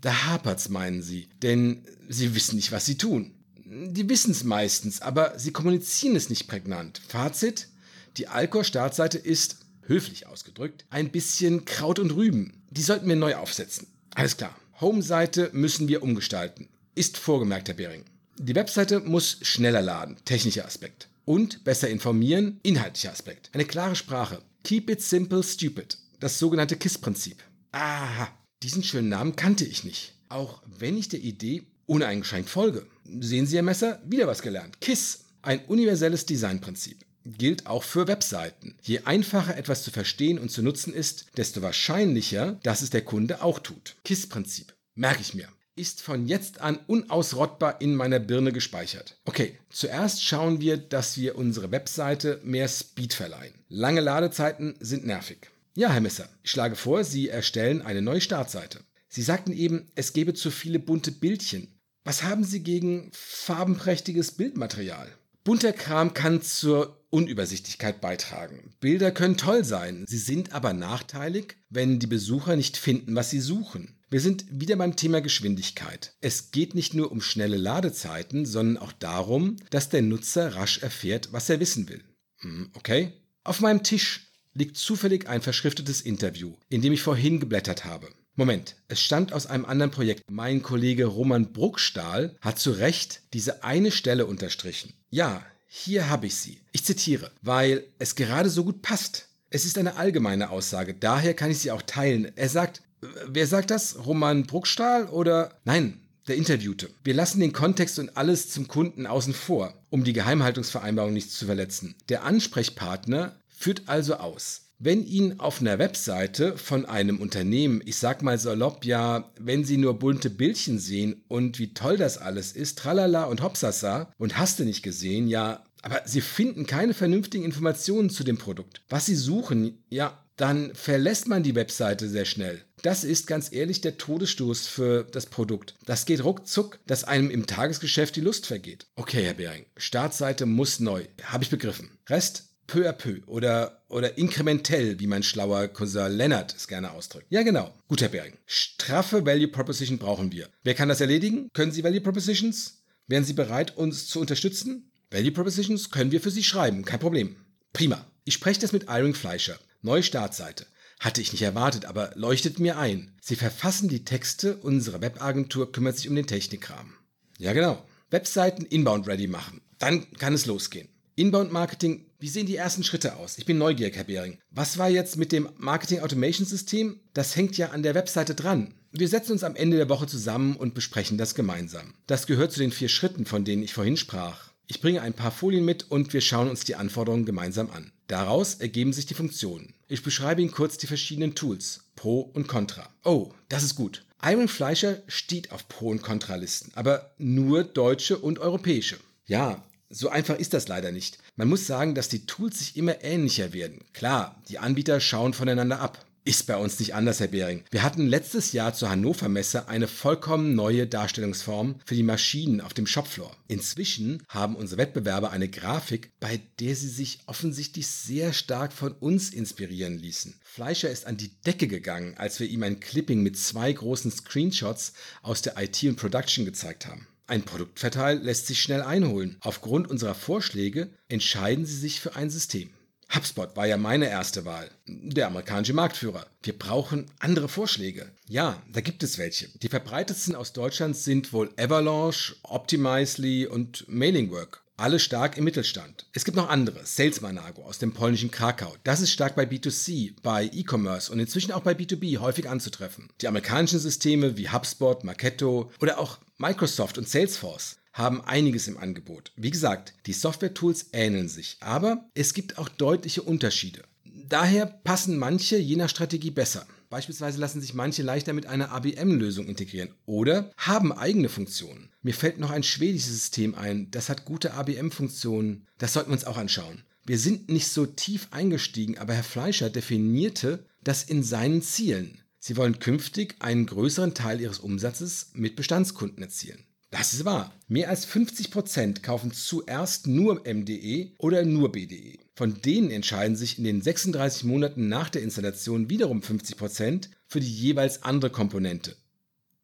Da 0.00 0.26
hapert's, 0.26 0.68
meinen 0.68 1.02
sie, 1.02 1.28
denn 1.42 1.84
sie 2.08 2.34
wissen 2.34 2.56
nicht, 2.56 2.72
was 2.72 2.84
sie 2.84 2.98
tun 2.98 3.33
die 3.74 4.08
wissen 4.08 4.30
es 4.30 4.44
meistens, 4.44 5.02
aber 5.02 5.38
sie 5.38 5.52
kommunizieren 5.52 6.14
es 6.14 6.30
nicht 6.30 6.46
prägnant. 6.46 7.00
Fazit, 7.08 7.68
die 8.16 8.28
Alcor-Startseite 8.28 9.18
ist, 9.18 9.56
höflich 9.82 10.26
ausgedrückt, 10.26 10.84
ein 10.90 11.10
bisschen 11.10 11.64
Kraut 11.64 11.98
und 11.98 12.12
Rüben. 12.12 12.62
Die 12.70 12.82
sollten 12.82 13.08
wir 13.08 13.16
neu 13.16 13.34
aufsetzen. 13.34 13.88
Alles 14.14 14.36
klar. 14.36 14.54
Home-Seite 14.80 15.50
müssen 15.52 15.88
wir 15.88 16.02
umgestalten. 16.02 16.68
Ist 16.94 17.18
vorgemerkt, 17.18 17.68
Herr 17.68 17.74
Behring. 17.74 18.04
Die 18.38 18.54
Webseite 18.54 19.00
muss 19.00 19.38
schneller 19.42 19.82
laden, 19.82 20.16
technischer 20.24 20.66
Aspekt. 20.66 21.08
Und 21.24 21.64
besser 21.64 21.88
informieren, 21.88 22.60
inhaltlicher 22.62 23.12
Aspekt. 23.12 23.50
Eine 23.52 23.64
klare 23.64 23.96
Sprache. 23.96 24.42
Keep 24.62 24.90
it 24.90 25.02
simple, 25.02 25.42
stupid. 25.42 25.98
Das 26.20 26.38
sogenannte 26.38 26.76
KISS-Prinzip. 26.76 27.42
Aha, 27.72 28.28
diesen 28.62 28.84
schönen 28.84 29.08
Namen 29.08 29.36
kannte 29.36 29.64
ich 29.64 29.84
nicht. 29.84 30.14
Auch 30.28 30.62
wenn 30.78 30.96
ich 30.96 31.08
der 31.08 31.20
Idee 31.20 31.64
uneingeschränkt 31.86 32.48
folge. 32.48 32.86
Sehen 33.20 33.46
Sie, 33.46 33.56
Herr 33.56 33.62
Messer, 33.62 34.00
wieder 34.04 34.26
was 34.26 34.42
gelernt. 34.42 34.80
KISS, 34.80 35.24
ein 35.42 35.64
universelles 35.66 36.26
Designprinzip. 36.26 37.04
Gilt 37.24 37.66
auch 37.66 37.82
für 37.82 38.06
Webseiten. 38.06 38.76
Je 38.82 39.00
einfacher 39.04 39.56
etwas 39.56 39.82
zu 39.82 39.90
verstehen 39.90 40.38
und 40.38 40.50
zu 40.50 40.62
nutzen 40.62 40.92
ist, 40.92 41.26
desto 41.36 41.62
wahrscheinlicher, 41.62 42.58
dass 42.62 42.82
es 42.82 42.90
der 42.90 43.02
Kunde 43.02 43.42
auch 43.42 43.58
tut. 43.58 43.96
KISS-Prinzip. 44.04 44.74
Merke 44.94 45.22
ich 45.22 45.34
mir. 45.34 45.48
Ist 45.76 46.02
von 46.02 46.26
jetzt 46.26 46.60
an 46.60 46.78
unausrottbar 46.86 47.80
in 47.80 47.96
meiner 47.96 48.20
Birne 48.20 48.52
gespeichert. 48.52 49.16
Okay, 49.24 49.58
zuerst 49.70 50.22
schauen 50.22 50.60
wir, 50.60 50.76
dass 50.76 51.16
wir 51.16 51.36
unsere 51.36 51.72
Webseite 51.72 52.40
mehr 52.44 52.68
Speed 52.68 53.14
verleihen. 53.14 53.54
Lange 53.68 54.00
Ladezeiten 54.00 54.76
sind 54.78 55.04
nervig. 55.04 55.50
Ja, 55.74 55.90
Herr 55.90 56.00
Messer, 56.00 56.28
ich 56.44 56.50
schlage 56.52 56.76
vor, 56.76 57.02
Sie 57.02 57.28
erstellen 57.28 57.82
eine 57.82 58.02
neue 58.02 58.20
Startseite. 58.20 58.80
Sie 59.08 59.22
sagten 59.22 59.52
eben, 59.52 59.90
es 59.96 60.12
gäbe 60.12 60.34
zu 60.34 60.52
viele 60.52 60.78
bunte 60.78 61.10
Bildchen. 61.10 61.73
Was 62.04 62.22
haben 62.22 62.44
Sie 62.44 62.62
gegen 62.62 63.10
farbenprächtiges 63.12 64.32
Bildmaterial? 64.32 65.10
Bunter 65.42 65.72
Kram 65.72 66.12
kann 66.12 66.42
zur 66.42 67.02
Unübersichtlichkeit 67.08 68.02
beitragen. 68.02 68.74
Bilder 68.80 69.10
können 69.10 69.36
toll 69.36 69.64
sein, 69.64 70.04
sie 70.06 70.18
sind 70.18 70.52
aber 70.52 70.72
nachteilig, 70.72 71.56
wenn 71.70 71.98
die 71.98 72.06
Besucher 72.06 72.56
nicht 72.56 72.76
finden, 72.76 73.14
was 73.14 73.30
sie 73.30 73.40
suchen. 73.40 73.96
Wir 74.10 74.20
sind 74.20 74.44
wieder 74.50 74.76
beim 74.76 74.96
Thema 74.96 75.20
Geschwindigkeit. 75.20 76.14
Es 76.20 76.50
geht 76.50 76.74
nicht 76.74 76.92
nur 76.94 77.10
um 77.10 77.20
schnelle 77.20 77.56
Ladezeiten, 77.56 78.46
sondern 78.46 78.82
auch 78.82 78.92
darum, 78.92 79.56
dass 79.70 79.88
der 79.88 80.02
Nutzer 80.02 80.56
rasch 80.56 80.78
erfährt, 80.78 81.32
was 81.32 81.48
er 81.48 81.60
wissen 81.60 81.88
will. 81.88 82.02
Hm, 82.38 82.70
okay? 82.74 83.12
Auf 83.44 83.60
meinem 83.60 83.82
Tisch 83.82 84.32
liegt 84.52 84.76
zufällig 84.76 85.28
ein 85.28 85.42
verschriftetes 85.42 86.00
Interview, 86.00 86.54
in 86.68 86.82
dem 86.82 86.92
ich 86.92 87.02
vorhin 87.02 87.40
geblättert 87.40 87.84
habe. 87.84 88.08
Moment, 88.36 88.74
es 88.88 89.00
stand 89.00 89.32
aus 89.32 89.46
einem 89.46 89.64
anderen 89.64 89.92
Projekt. 89.92 90.24
Mein 90.28 90.60
Kollege 90.60 91.06
Roman 91.06 91.52
Bruckstahl 91.52 92.36
hat 92.40 92.58
zu 92.58 92.72
Recht 92.72 93.22
diese 93.32 93.62
eine 93.62 93.92
Stelle 93.92 94.26
unterstrichen. 94.26 94.92
Ja, 95.08 95.46
hier 95.66 96.10
habe 96.10 96.26
ich 96.26 96.34
sie. 96.34 96.60
Ich 96.72 96.84
zitiere, 96.84 97.30
weil 97.42 97.84
es 98.00 98.16
gerade 98.16 98.50
so 98.50 98.64
gut 98.64 98.82
passt. 98.82 99.28
Es 99.50 99.64
ist 99.64 99.78
eine 99.78 99.96
allgemeine 99.96 100.50
Aussage, 100.50 100.94
daher 100.94 101.34
kann 101.34 101.52
ich 101.52 101.60
sie 101.60 101.70
auch 101.70 101.82
teilen. 101.82 102.32
Er 102.34 102.48
sagt, 102.48 102.82
wer 103.28 103.46
sagt 103.46 103.70
das? 103.70 104.04
Roman 104.04 104.46
Bruckstahl 104.46 105.06
oder? 105.06 105.60
Nein, 105.64 106.00
der 106.26 106.34
Interviewte. 106.34 106.90
Wir 107.04 107.14
lassen 107.14 107.38
den 107.38 107.52
Kontext 107.52 108.00
und 108.00 108.16
alles 108.16 108.50
zum 108.50 108.66
Kunden 108.66 109.06
außen 109.06 109.34
vor, 109.34 109.74
um 109.90 110.02
die 110.02 110.12
Geheimhaltungsvereinbarung 110.12 111.12
nicht 111.12 111.30
zu 111.30 111.46
verletzen. 111.46 111.94
Der 112.08 112.24
Ansprechpartner 112.24 113.38
führt 113.46 113.82
also 113.86 114.16
aus. 114.16 114.63
Wenn 114.84 115.06
Ihnen 115.06 115.40
auf 115.40 115.62
einer 115.62 115.78
Webseite 115.78 116.58
von 116.58 116.84
einem 116.84 117.18
Unternehmen, 117.18 117.80
ich 117.86 117.96
sag 117.96 118.22
mal 118.22 118.38
salopp, 118.38 118.84
ja, 118.84 119.32
wenn 119.40 119.64
Sie 119.64 119.78
nur 119.78 119.98
bunte 119.98 120.28
Bildchen 120.28 120.78
sehen 120.78 121.24
und 121.26 121.58
wie 121.58 121.72
toll 121.72 121.96
das 121.96 122.18
alles 122.18 122.52
ist, 122.52 122.80
tralala 122.80 123.24
und 123.24 123.42
hopsasa 123.42 124.12
und 124.18 124.36
hast 124.36 124.58
du 124.58 124.64
nicht 124.64 124.82
gesehen, 124.82 125.26
ja, 125.26 125.64
aber 125.80 126.02
Sie 126.04 126.20
finden 126.20 126.66
keine 126.66 126.92
vernünftigen 126.92 127.46
Informationen 127.46 128.10
zu 128.10 128.24
dem 128.24 128.36
Produkt. 128.36 128.82
Was 128.90 129.06
Sie 129.06 129.14
suchen, 129.14 129.82
ja, 129.88 130.22
dann 130.36 130.74
verlässt 130.74 131.28
man 131.28 131.42
die 131.42 131.54
Webseite 131.54 132.06
sehr 132.06 132.26
schnell. 132.26 132.62
Das 132.82 133.04
ist 133.04 133.26
ganz 133.26 133.50
ehrlich 133.50 133.80
der 133.80 133.96
Todesstoß 133.96 134.66
für 134.66 135.04
das 135.04 135.24
Produkt. 135.24 135.76
Das 135.86 136.04
geht 136.04 136.22
ruckzuck, 136.22 136.78
dass 136.86 137.04
einem 137.04 137.30
im 137.30 137.46
Tagesgeschäft 137.46 138.16
die 138.16 138.20
Lust 138.20 138.44
vergeht. 138.44 138.86
Okay, 138.96 139.24
Herr 139.24 139.32
Behring, 139.32 139.64
Startseite 139.78 140.44
muss 140.44 140.78
neu. 140.78 141.06
Habe 141.22 141.44
ich 141.44 141.48
begriffen. 141.48 141.96
Rest 142.06 142.50
peu 142.66 142.88
à 142.88 142.92
peu 142.92 143.20
oder, 143.26 143.82
oder 143.88 144.18
inkrementell, 144.18 144.98
wie 145.00 145.06
mein 145.06 145.22
schlauer 145.22 145.68
Cousin 145.68 146.12
Lennart 146.12 146.54
es 146.56 146.68
gerne 146.68 146.92
ausdrückt. 146.92 147.26
Ja, 147.30 147.42
genau. 147.42 147.74
Gut, 147.88 148.00
Herr 148.00 148.08
Bering. 148.08 148.34
Straffe 148.46 149.24
Value 149.24 149.48
Proposition 149.48 149.98
brauchen 149.98 150.32
wir. 150.32 150.48
Wer 150.62 150.74
kann 150.74 150.88
das 150.88 151.00
erledigen? 151.00 151.48
Können 151.52 151.72
Sie 151.72 151.84
Value 151.84 152.00
Propositions? 152.00 152.82
Wären 153.06 153.24
Sie 153.24 153.34
bereit, 153.34 153.76
uns 153.76 154.06
zu 154.06 154.20
unterstützen? 154.20 154.90
Value 155.10 155.32
Propositions 155.32 155.90
können 155.90 156.10
wir 156.10 156.20
für 156.20 156.30
Sie 156.30 156.44
schreiben, 156.44 156.84
kein 156.84 157.00
Problem. 157.00 157.36
Prima. 157.72 158.06
Ich 158.24 158.34
spreche 158.34 158.60
das 158.60 158.72
mit 158.72 158.84
Iring 158.88 159.14
Fleischer. 159.14 159.58
Neue 159.82 160.02
Startseite. 160.02 160.66
Hatte 160.98 161.20
ich 161.20 161.32
nicht 161.32 161.42
erwartet, 161.42 161.84
aber 161.84 162.12
leuchtet 162.14 162.58
mir 162.58 162.78
ein. 162.78 163.12
Sie 163.20 163.36
verfassen 163.36 163.88
die 163.88 164.04
Texte, 164.04 164.56
unsere 164.56 165.02
Webagentur 165.02 165.70
kümmert 165.70 165.96
sich 165.98 166.08
um 166.08 166.16
den 166.16 166.26
Technikkram. 166.26 166.94
Ja, 167.38 167.52
genau. 167.52 167.84
Webseiten 168.10 168.64
inbound 168.64 169.06
ready 169.06 169.26
machen. 169.26 169.60
Dann 169.78 170.10
kann 170.12 170.32
es 170.32 170.46
losgehen. 170.46 170.88
Inbound 171.16 171.52
Marketing, 171.52 172.06
wie 172.24 172.28
sehen 172.28 172.46
die 172.46 172.56
ersten 172.56 172.82
Schritte 172.82 173.16
aus? 173.16 173.36
Ich 173.36 173.44
bin 173.44 173.58
neugierig, 173.58 173.96
Herr 173.96 174.04
Behring. 174.04 174.38
Was 174.50 174.78
war 174.78 174.88
jetzt 174.88 175.18
mit 175.18 175.30
dem 175.30 175.46
Marketing 175.58 176.00
Automation 176.00 176.46
System? 176.46 176.98
Das 177.12 177.36
hängt 177.36 177.58
ja 177.58 177.68
an 177.68 177.82
der 177.82 177.94
Webseite 177.94 178.34
dran. 178.34 178.72
Wir 178.92 179.08
setzen 179.08 179.32
uns 179.32 179.44
am 179.44 179.54
Ende 179.54 179.76
der 179.76 179.90
Woche 179.90 180.06
zusammen 180.06 180.56
und 180.56 180.72
besprechen 180.72 181.18
das 181.18 181.34
gemeinsam. 181.34 181.92
Das 182.06 182.26
gehört 182.26 182.50
zu 182.50 182.60
den 182.60 182.72
vier 182.72 182.88
Schritten, 182.88 183.26
von 183.26 183.44
denen 183.44 183.62
ich 183.62 183.74
vorhin 183.74 183.98
sprach. 183.98 184.52
Ich 184.66 184.80
bringe 184.80 185.02
ein 185.02 185.12
paar 185.12 185.32
Folien 185.32 185.66
mit 185.66 185.90
und 185.90 186.14
wir 186.14 186.22
schauen 186.22 186.48
uns 186.48 186.64
die 186.64 186.76
Anforderungen 186.76 187.26
gemeinsam 187.26 187.68
an. 187.70 187.92
Daraus 188.06 188.54
ergeben 188.54 188.94
sich 188.94 189.04
die 189.04 189.12
Funktionen. 189.12 189.74
Ich 189.86 190.02
beschreibe 190.02 190.40
Ihnen 190.40 190.50
kurz 190.50 190.78
die 190.78 190.86
verschiedenen 190.86 191.34
Tools, 191.34 191.80
Pro 191.94 192.20
und 192.20 192.48
Contra. 192.48 192.88
Oh, 193.04 193.32
das 193.50 193.64
ist 193.64 193.74
gut. 193.74 194.02
Iron 194.22 194.48
Fleischer 194.48 195.02
steht 195.08 195.52
auf 195.52 195.68
Pro- 195.68 195.90
und 195.90 196.00
Contra-Listen, 196.00 196.72
aber 196.74 197.14
nur 197.18 197.64
deutsche 197.64 198.16
und 198.16 198.38
europäische. 198.38 198.96
Ja, 199.26 199.62
so 199.90 200.08
einfach 200.08 200.38
ist 200.38 200.54
das 200.54 200.68
leider 200.68 200.92
nicht. 200.92 201.18
Man 201.36 201.48
muss 201.48 201.66
sagen, 201.66 201.94
dass 201.94 202.08
die 202.08 202.26
Tools 202.26 202.58
sich 202.58 202.76
immer 202.76 203.02
ähnlicher 203.02 203.52
werden. 203.52 203.84
Klar, 203.92 204.42
die 204.48 204.58
Anbieter 204.58 205.00
schauen 205.00 205.34
voneinander 205.34 205.80
ab. 205.80 206.04
Ist 206.26 206.46
bei 206.46 206.56
uns 206.56 206.78
nicht 206.78 206.94
anders, 206.94 207.20
Herr 207.20 207.28
Behring. 207.28 207.64
Wir 207.70 207.82
hatten 207.82 208.06
letztes 208.06 208.52
Jahr 208.52 208.72
zur 208.72 208.88
Hannover 208.88 209.28
Messe 209.28 209.68
eine 209.68 209.86
vollkommen 209.86 210.54
neue 210.54 210.86
Darstellungsform 210.86 211.80
für 211.84 211.94
die 211.94 212.02
Maschinen 212.02 212.62
auf 212.62 212.72
dem 212.72 212.86
Shopfloor. 212.86 213.36
Inzwischen 213.46 214.22
haben 214.30 214.56
unsere 214.56 214.80
Wettbewerber 214.80 215.32
eine 215.32 215.50
Grafik, 215.50 216.10
bei 216.20 216.40
der 216.60 216.74
sie 216.76 216.88
sich 216.88 217.18
offensichtlich 217.26 217.88
sehr 217.88 218.32
stark 218.32 218.72
von 218.72 218.92
uns 218.92 219.34
inspirieren 219.34 219.98
ließen. 219.98 220.40
Fleischer 220.42 220.88
ist 220.88 221.06
an 221.06 221.18
die 221.18 221.28
Decke 221.42 221.68
gegangen, 221.68 222.14
als 222.16 222.40
wir 222.40 222.48
ihm 222.48 222.62
ein 222.62 222.80
Clipping 222.80 223.22
mit 223.22 223.36
zwei 223.38 223.70
großen 223.70 224.10
Screenshots 224.10 224.94
aus 225.20 225.42
der 225.42 225.58
IT 225.58 225.82
und 225.82 225.96
Production 225.96 226.46
gezeigt 226.46 226.86
haben. 226.86 227.06
Ein 227.26 227.42
Produktverteil 227.42 228.18
lässt 228.18 228.46
sich 228.46 228.60
schnell 228.60 228.82
einholen. 228.82 229.38
Aufgrund 229.40 229.88
unserer 229.88 230.14
Vorschläge 230.14 230.90
entscheiden 231.08 231.64
Sie 231.64 231.76
sich 231.76 232.00
für 232.00 232.16
ein 232.16 232.28
System. 232.28 232.68
HubSpot 233.14 233.56
war 233.56 233.66
ja 233.66 233.76
meine 233.76 234.08
erste 234.08 234.44
Wahl. 234.44 234.70
Der 234.86 235.28
amerikanische 235.28 235.72
Marktführer. 235.72 236.26
Wir 236.42 236.58
brauchen 236.58 237.06
andere 237.20 237.48
Vorschläge. 237.48 238.10
Ja, 238.26 238.62
da 238.70 238.80
gibt 238.80 239.02
es 239.02 239.18
welche. 239.18 239.48
Die 239.60 239.68
verbreitetsten 239.68 240.34
aus 240.34 240.52
Deutschland 240.52 240.96
sind 240.96 241.32
wohl 241.32 241.50
Avalanche, 241.56 242.34
Optimizely 242.42 243.46
und 243.46 243.88
Mailingwork. 243.88 244.63
Alle 244.76 244.98
stark 244.98 245.38
im 245.38 245.44
Mittelstand. 245.44 246.06
Es 246.14 246.24
gibt 246.24 246.36
noch 246.36 246.48
andere. 246.48 246.84
Salesmanago 246.84 247.62
aus 247.62 247.78
dem 247.78 247.92
polnischen 247.92 248.32
Krakau. 248.32 248.74
Das 248.82 249.00
ist 249.00 249.12
stark 249.12 249.36
bei 249.36 249.44
B2C, 249.44 250.14
bei 250.20 250.50
E-Commerce 250.52 251.12
und 251.12 251.20
inzwischen 251.20 251.52
auch 251.52 251.60
bei 251.60 251.74
B2B 251.74 252.18
häufig 252.18 252.48
anzutreffen. 252.48 253.08
Die 253.20 253.28
amerikanischen 253.28 253.78
Systeme 253.78 254.36
wie 254.36 254.50
HubSpot, 254.50 255.04
Marketo 255.04 255.70
oder 255.80 256.00
auch 256.00 256.18
Microsoft 256.38 256.98
und 256.98 257.08
Salesforce 257.08 257.76
haben 257.92 258.20
einiges 258.22 258.66
im 258.66 258.76
Angebot. 258.76 259.30
Wie 259.36 259.52
gesagt, 259.52 259.94
die 260.06 260.12
Software-Tools 260.12 260.86
ähneln 260.92 261.28
sich, 261.28 261.56
aber 261.60 262.10
es 262.14 262.34
gibt 262.34 262.58
auch 262.58 262.68
deutliche 262.68 263.22
Unterschiede. 263.22 263.84
Daher 264.04 264.66
passen 264.66 265.18
manche 265.18 265.56
je 265.56 265.76
nach 265.76 265.88
Strategie 265.88 266.32
besser. 266.32 266.66
Beispielsweise 266.94 267.40
lassen 267.40 267.60
sich 267.60 267.74
manche 267.74 268.04
leichter 268.04 268.32
mit 268.32 268.46
einer 268.46 268.70
ABM-Lösung 268.70 269.48
integrieren 269.48 269.88
oder 270.06 270.52
haben 270.56 270.92
eigene 270.92 271.28
Funktionen. 271.28 271.88
Mir 272.02 272.14
fällt 272.14 272.38
noch 272.38 272.52
ein 272.52 272.62
schwedisches 272.62 273.10
System 273.10 273.56
ein, 273.56 273.90
das 273.90 274.08
hat 274.08 274.24
gute 274.24 274.54
ABM-Funktionen. 274.54 275.66
Das 275.78 275.92
sollten 275.92 276.10
wir 276.10 276.14
uns 276.14 276.24
auch 276.24 276.36
anschauen. 276.36 276.84
Wir 277.04 277.18
sind 277.18 277.48
nicht 277.48 277.66
so 277.66 277.84
tief 277.84 278.28
eingestiegen, 278.30 278.96
aber 278.96 279.12
Herr 279.12 279.24
Fleischer 279.24 279.70
definierte 279.70 280.64
das 280.84 281.02
in 281.02 281.24
seinen 281.24 281.62
Zielen. 281.62 282.20
Sie 282.38 282.56
wollen 282.56 282.78
künftig 282.78 283.34
einen 283.40 283.66
größeren 283.66 284.14
Teil 284.14 284.40
ihres 284.40 284.60
Umsatzes 284.60 285.32
mit 285.34 285.56
Bestandskunden 285.56 286.22
erzielen. 286.22 286.62
Das 286.92 287.12
ist 287.12 287.24
wahr. 287.24 287.52
Mehr 287.66 287.88
als 287.88 288.04
50 288.04 288.52
Prozent 288.52 289.02
kaufen 289.02 289.32
zuerst 289.32 290.06
nur 290.06 290.44
MDE 290.46 291.10
oder 291.18 291.44
nur 291.44 291.72
BDE. 291.72 292.20
Von 292.36 292.60
denen 292.60 292.90
entscheiden 292.90 293.36
sich 293.36 293.58
in 293.58 293.64
den 293.64 293.80
36 293.80 294.44
Monaten 294.44 294.88
nach 294.88 295.08
der 295.08 295.22
Installation 295.22 295.88
wiederum 295.88 296.20
50 296.20 296.56
Prozent 296.56 297.10
für 297.26 297.40
die 297.40 297.52
jeweils 297.52 298.02
andere 298.02 298.30
Komponente. 298.30 298.96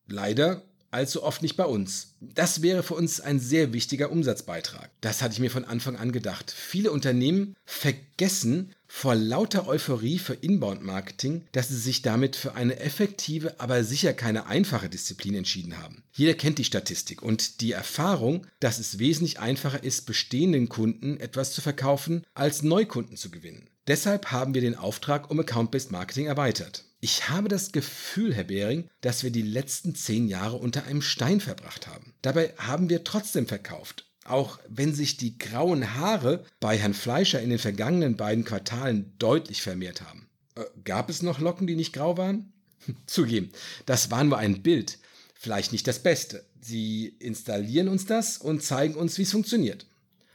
Leider 0.07 0.63
allzu 0.93 1.23
oft 1.23 1.43
nicht 1.43 1.57
bei 1.57 1.65
uns. 1.65 2.15
Das 2.21 2.63
wäre 2.63 2.83
für 2.83 2.95
uns 2.95 3.21
ein 3.21 3.41
sehr 3.41 3.73
wichtiger 3.73 4.11
Umsatzbeitrag. 4.11 4.91
Das 5.01 5.23
hatte 5.23 5.35
ich 5.35 5.41
mir 5.41 5.51
von 5.51 5.65
Anfang 5.65 5.97
an 5.97 6.13
gedacht. 6.13 6.53
Viele 6.57 6.93
Unternehmen 6.93 7.57
vergessen 7.65 8.73
vor 8.93 9.15
lauter 9.15 9.69
Euphorie 9.69 10.19
für 10.19 10.35
Inbound-Marketing, 10.35 11.47
dass 11.53 11.69
sie 11.69 11.79
sich 11.79 12.03
damit 12.03 12.35
für 12.35 12.57
eine 12.57 12.81
effektive, 12.81 13.59
aber 13.61 13.85
sicher 13.85 14.13
keine 14.13 14.47
einfache 14.47 14.89
Disziplin 14.89 15.37
entschieden 15.37 15.79
haben. 15.79 16.03
Jeder 16.13 16.35
kennt 16.35 16.59
die 16.59 16.65
Statistik 16.65 17.23
und 17.23 17.61
die 17.61 17.71
Erfahrung, 17.71 18.49
dass 18.59 18.81
es 18.81 18.99
wesentlich 18.99 19.39
einfacher 19.39 19.85
ist, 19.85 20.07
bestehenden 20.07 20.69
Kunden 20.69 21.21
etwas 21.21 21.53
zu 21.53 21.61
verkaufen, 21.61 22.25
als 22.35 22.63
Neukunden 22.63 23.17
zu 23.17 23.31
gewinnen. 23.31 23.69
Deshalb 23.87 24.33
haben 24.33 24.55
wir 24.55 24.61
den 24.61 24.75
Auftrag 24.75 25.31
um 25.31 25.39
Account-Based 25.39 25.93
Marketing 25.93 26.27
erweitert. 26.27 26.85
Ich 27.01 27.31
habe 27.31 27.49
das 27.49 27.73
Gefühl, 27.73 28.35
Herr 28.35 28.45
Behring, 28.45 28.91
dass 29.01 29.23
wir 29.23 29.31
die 29.31 29.41
letzten 29.41 29.95
zehn 29.95 30.27
Jahre 30.27 30.57
unter 30.57 30.85
einem 30.85 31.01
Stein 31.01 31.41
verbracht 31.41 31.87
haben. 31.87 32.13
Dabei 32.23 32.53
haben 32.59 32.91
wir 32.91 33.05
trotzdem 33.05 33.47
verkauft. 33.47 34.10
Auch 34.31 34.59
wenn 34.69 34.95
sich 34.95 35.17
die 35.17 35.39
grauen 35.39 35.97
Haare 35.97 36.45
bei 36.61 36.79
Herrn 36.79 36.95
Fleischer 36.95 37.43
in 37.43 37.51
den 37.51 37.59
vergangenen 37.59 38.17
beiden 38.17 38.45
Quartalen 38.45 39.13
deutlich 39.19 39.63
vermehrt 39.63 40.03
haben. 40.03 40.27
Äh, 40.55 40.65
gab 40.85 41.11
es 41.11 41.23
noch 41.23 41.41
Locken, 41.41 41.67
die 41.67 41.77
nicht 41.77 41.93
grau 41.93 42.17
waren? 42.17 42.53
Zugeben, 43.07 43.51
das 43.87 44.11
war 44.11 44.23
nur 44.25 44.39
ein 44.39 44.63
Bild. 44.63 44.99
Vielleicht 45.35 45.73
nicht 45.73 45.87
das 45.87 45.99
Beste. 45.99 46.45
Sie 46.61 47.15
installieren 47.19 47.89
uns 47.89 48.07
das 48.07 48.39
und 48.39 48.63
zeigen 48.63 48.95
uns, 48.95 49.19
wie 49.19 49.23
es 49.23 49.33
funktioniert. 49.33 49.87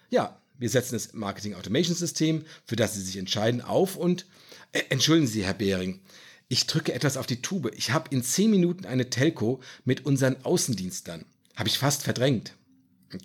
Ja, 0.10 0.40
wir 0.58 0.70
setzen 0.70 0.94
das 0.96 1.14
Marketing 1.14 1.54
Automation 1.54 1.96
System, 1.96 2.44
für 2.66 2.75
das 2.75 2.96
Sie 2.96 3.02
sich 3.02 3.18
entscheiden, 3.18 3.62
auf 3.62 3.96
und 3.96 4.25
äh, 4.72 4.82
entschuldigen 4.90 5.28
Sie, 5.28 5.46
Herr 5.46 5.54
Behring, 5.54 6.02
Ich 6.48 6.68
drücke 6.68 6.94
etwas 6.94 7.18
auf 7.18 7.28
die 7.28 7.42
Tube. 7.42 7.72
Ich 7.75 7.92
habe 7.92 8.14
in 8.14 8.24
10 8.24 8.52
Minuten 8.52 8.86
eine 8.86 9.10
Telco 9.10 9.62
mit 9.84 10.06
unseren 10.06 10.44
Außendienstern. 10.44 11.25
Habe 11.56 11.70
ich 11.70 11.78
fast 11.78 12.04
verdrängt. 12.04 12.54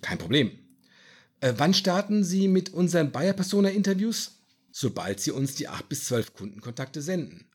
Kein 0.00 0.18
Problem. 0.18 0.52
Äh, 1.40 1.54
wann 1.56 1.74
starten 1.74 2.22
Sie 2.22 2.48
mit 2.48 2.72
unseren 2.72 3.12
Bayer-Persona-Interviews? 3.12 4.32
Sobald 4.72 5.20
Sie 5.20 5.30
uns 5.30 5.54
die 5.54 5.68
8 5.68 5.88
bis 5.88 6.04
12 6.04 6.34
Kundenkontakte 6.34 7.02
senden. 7.02 7.46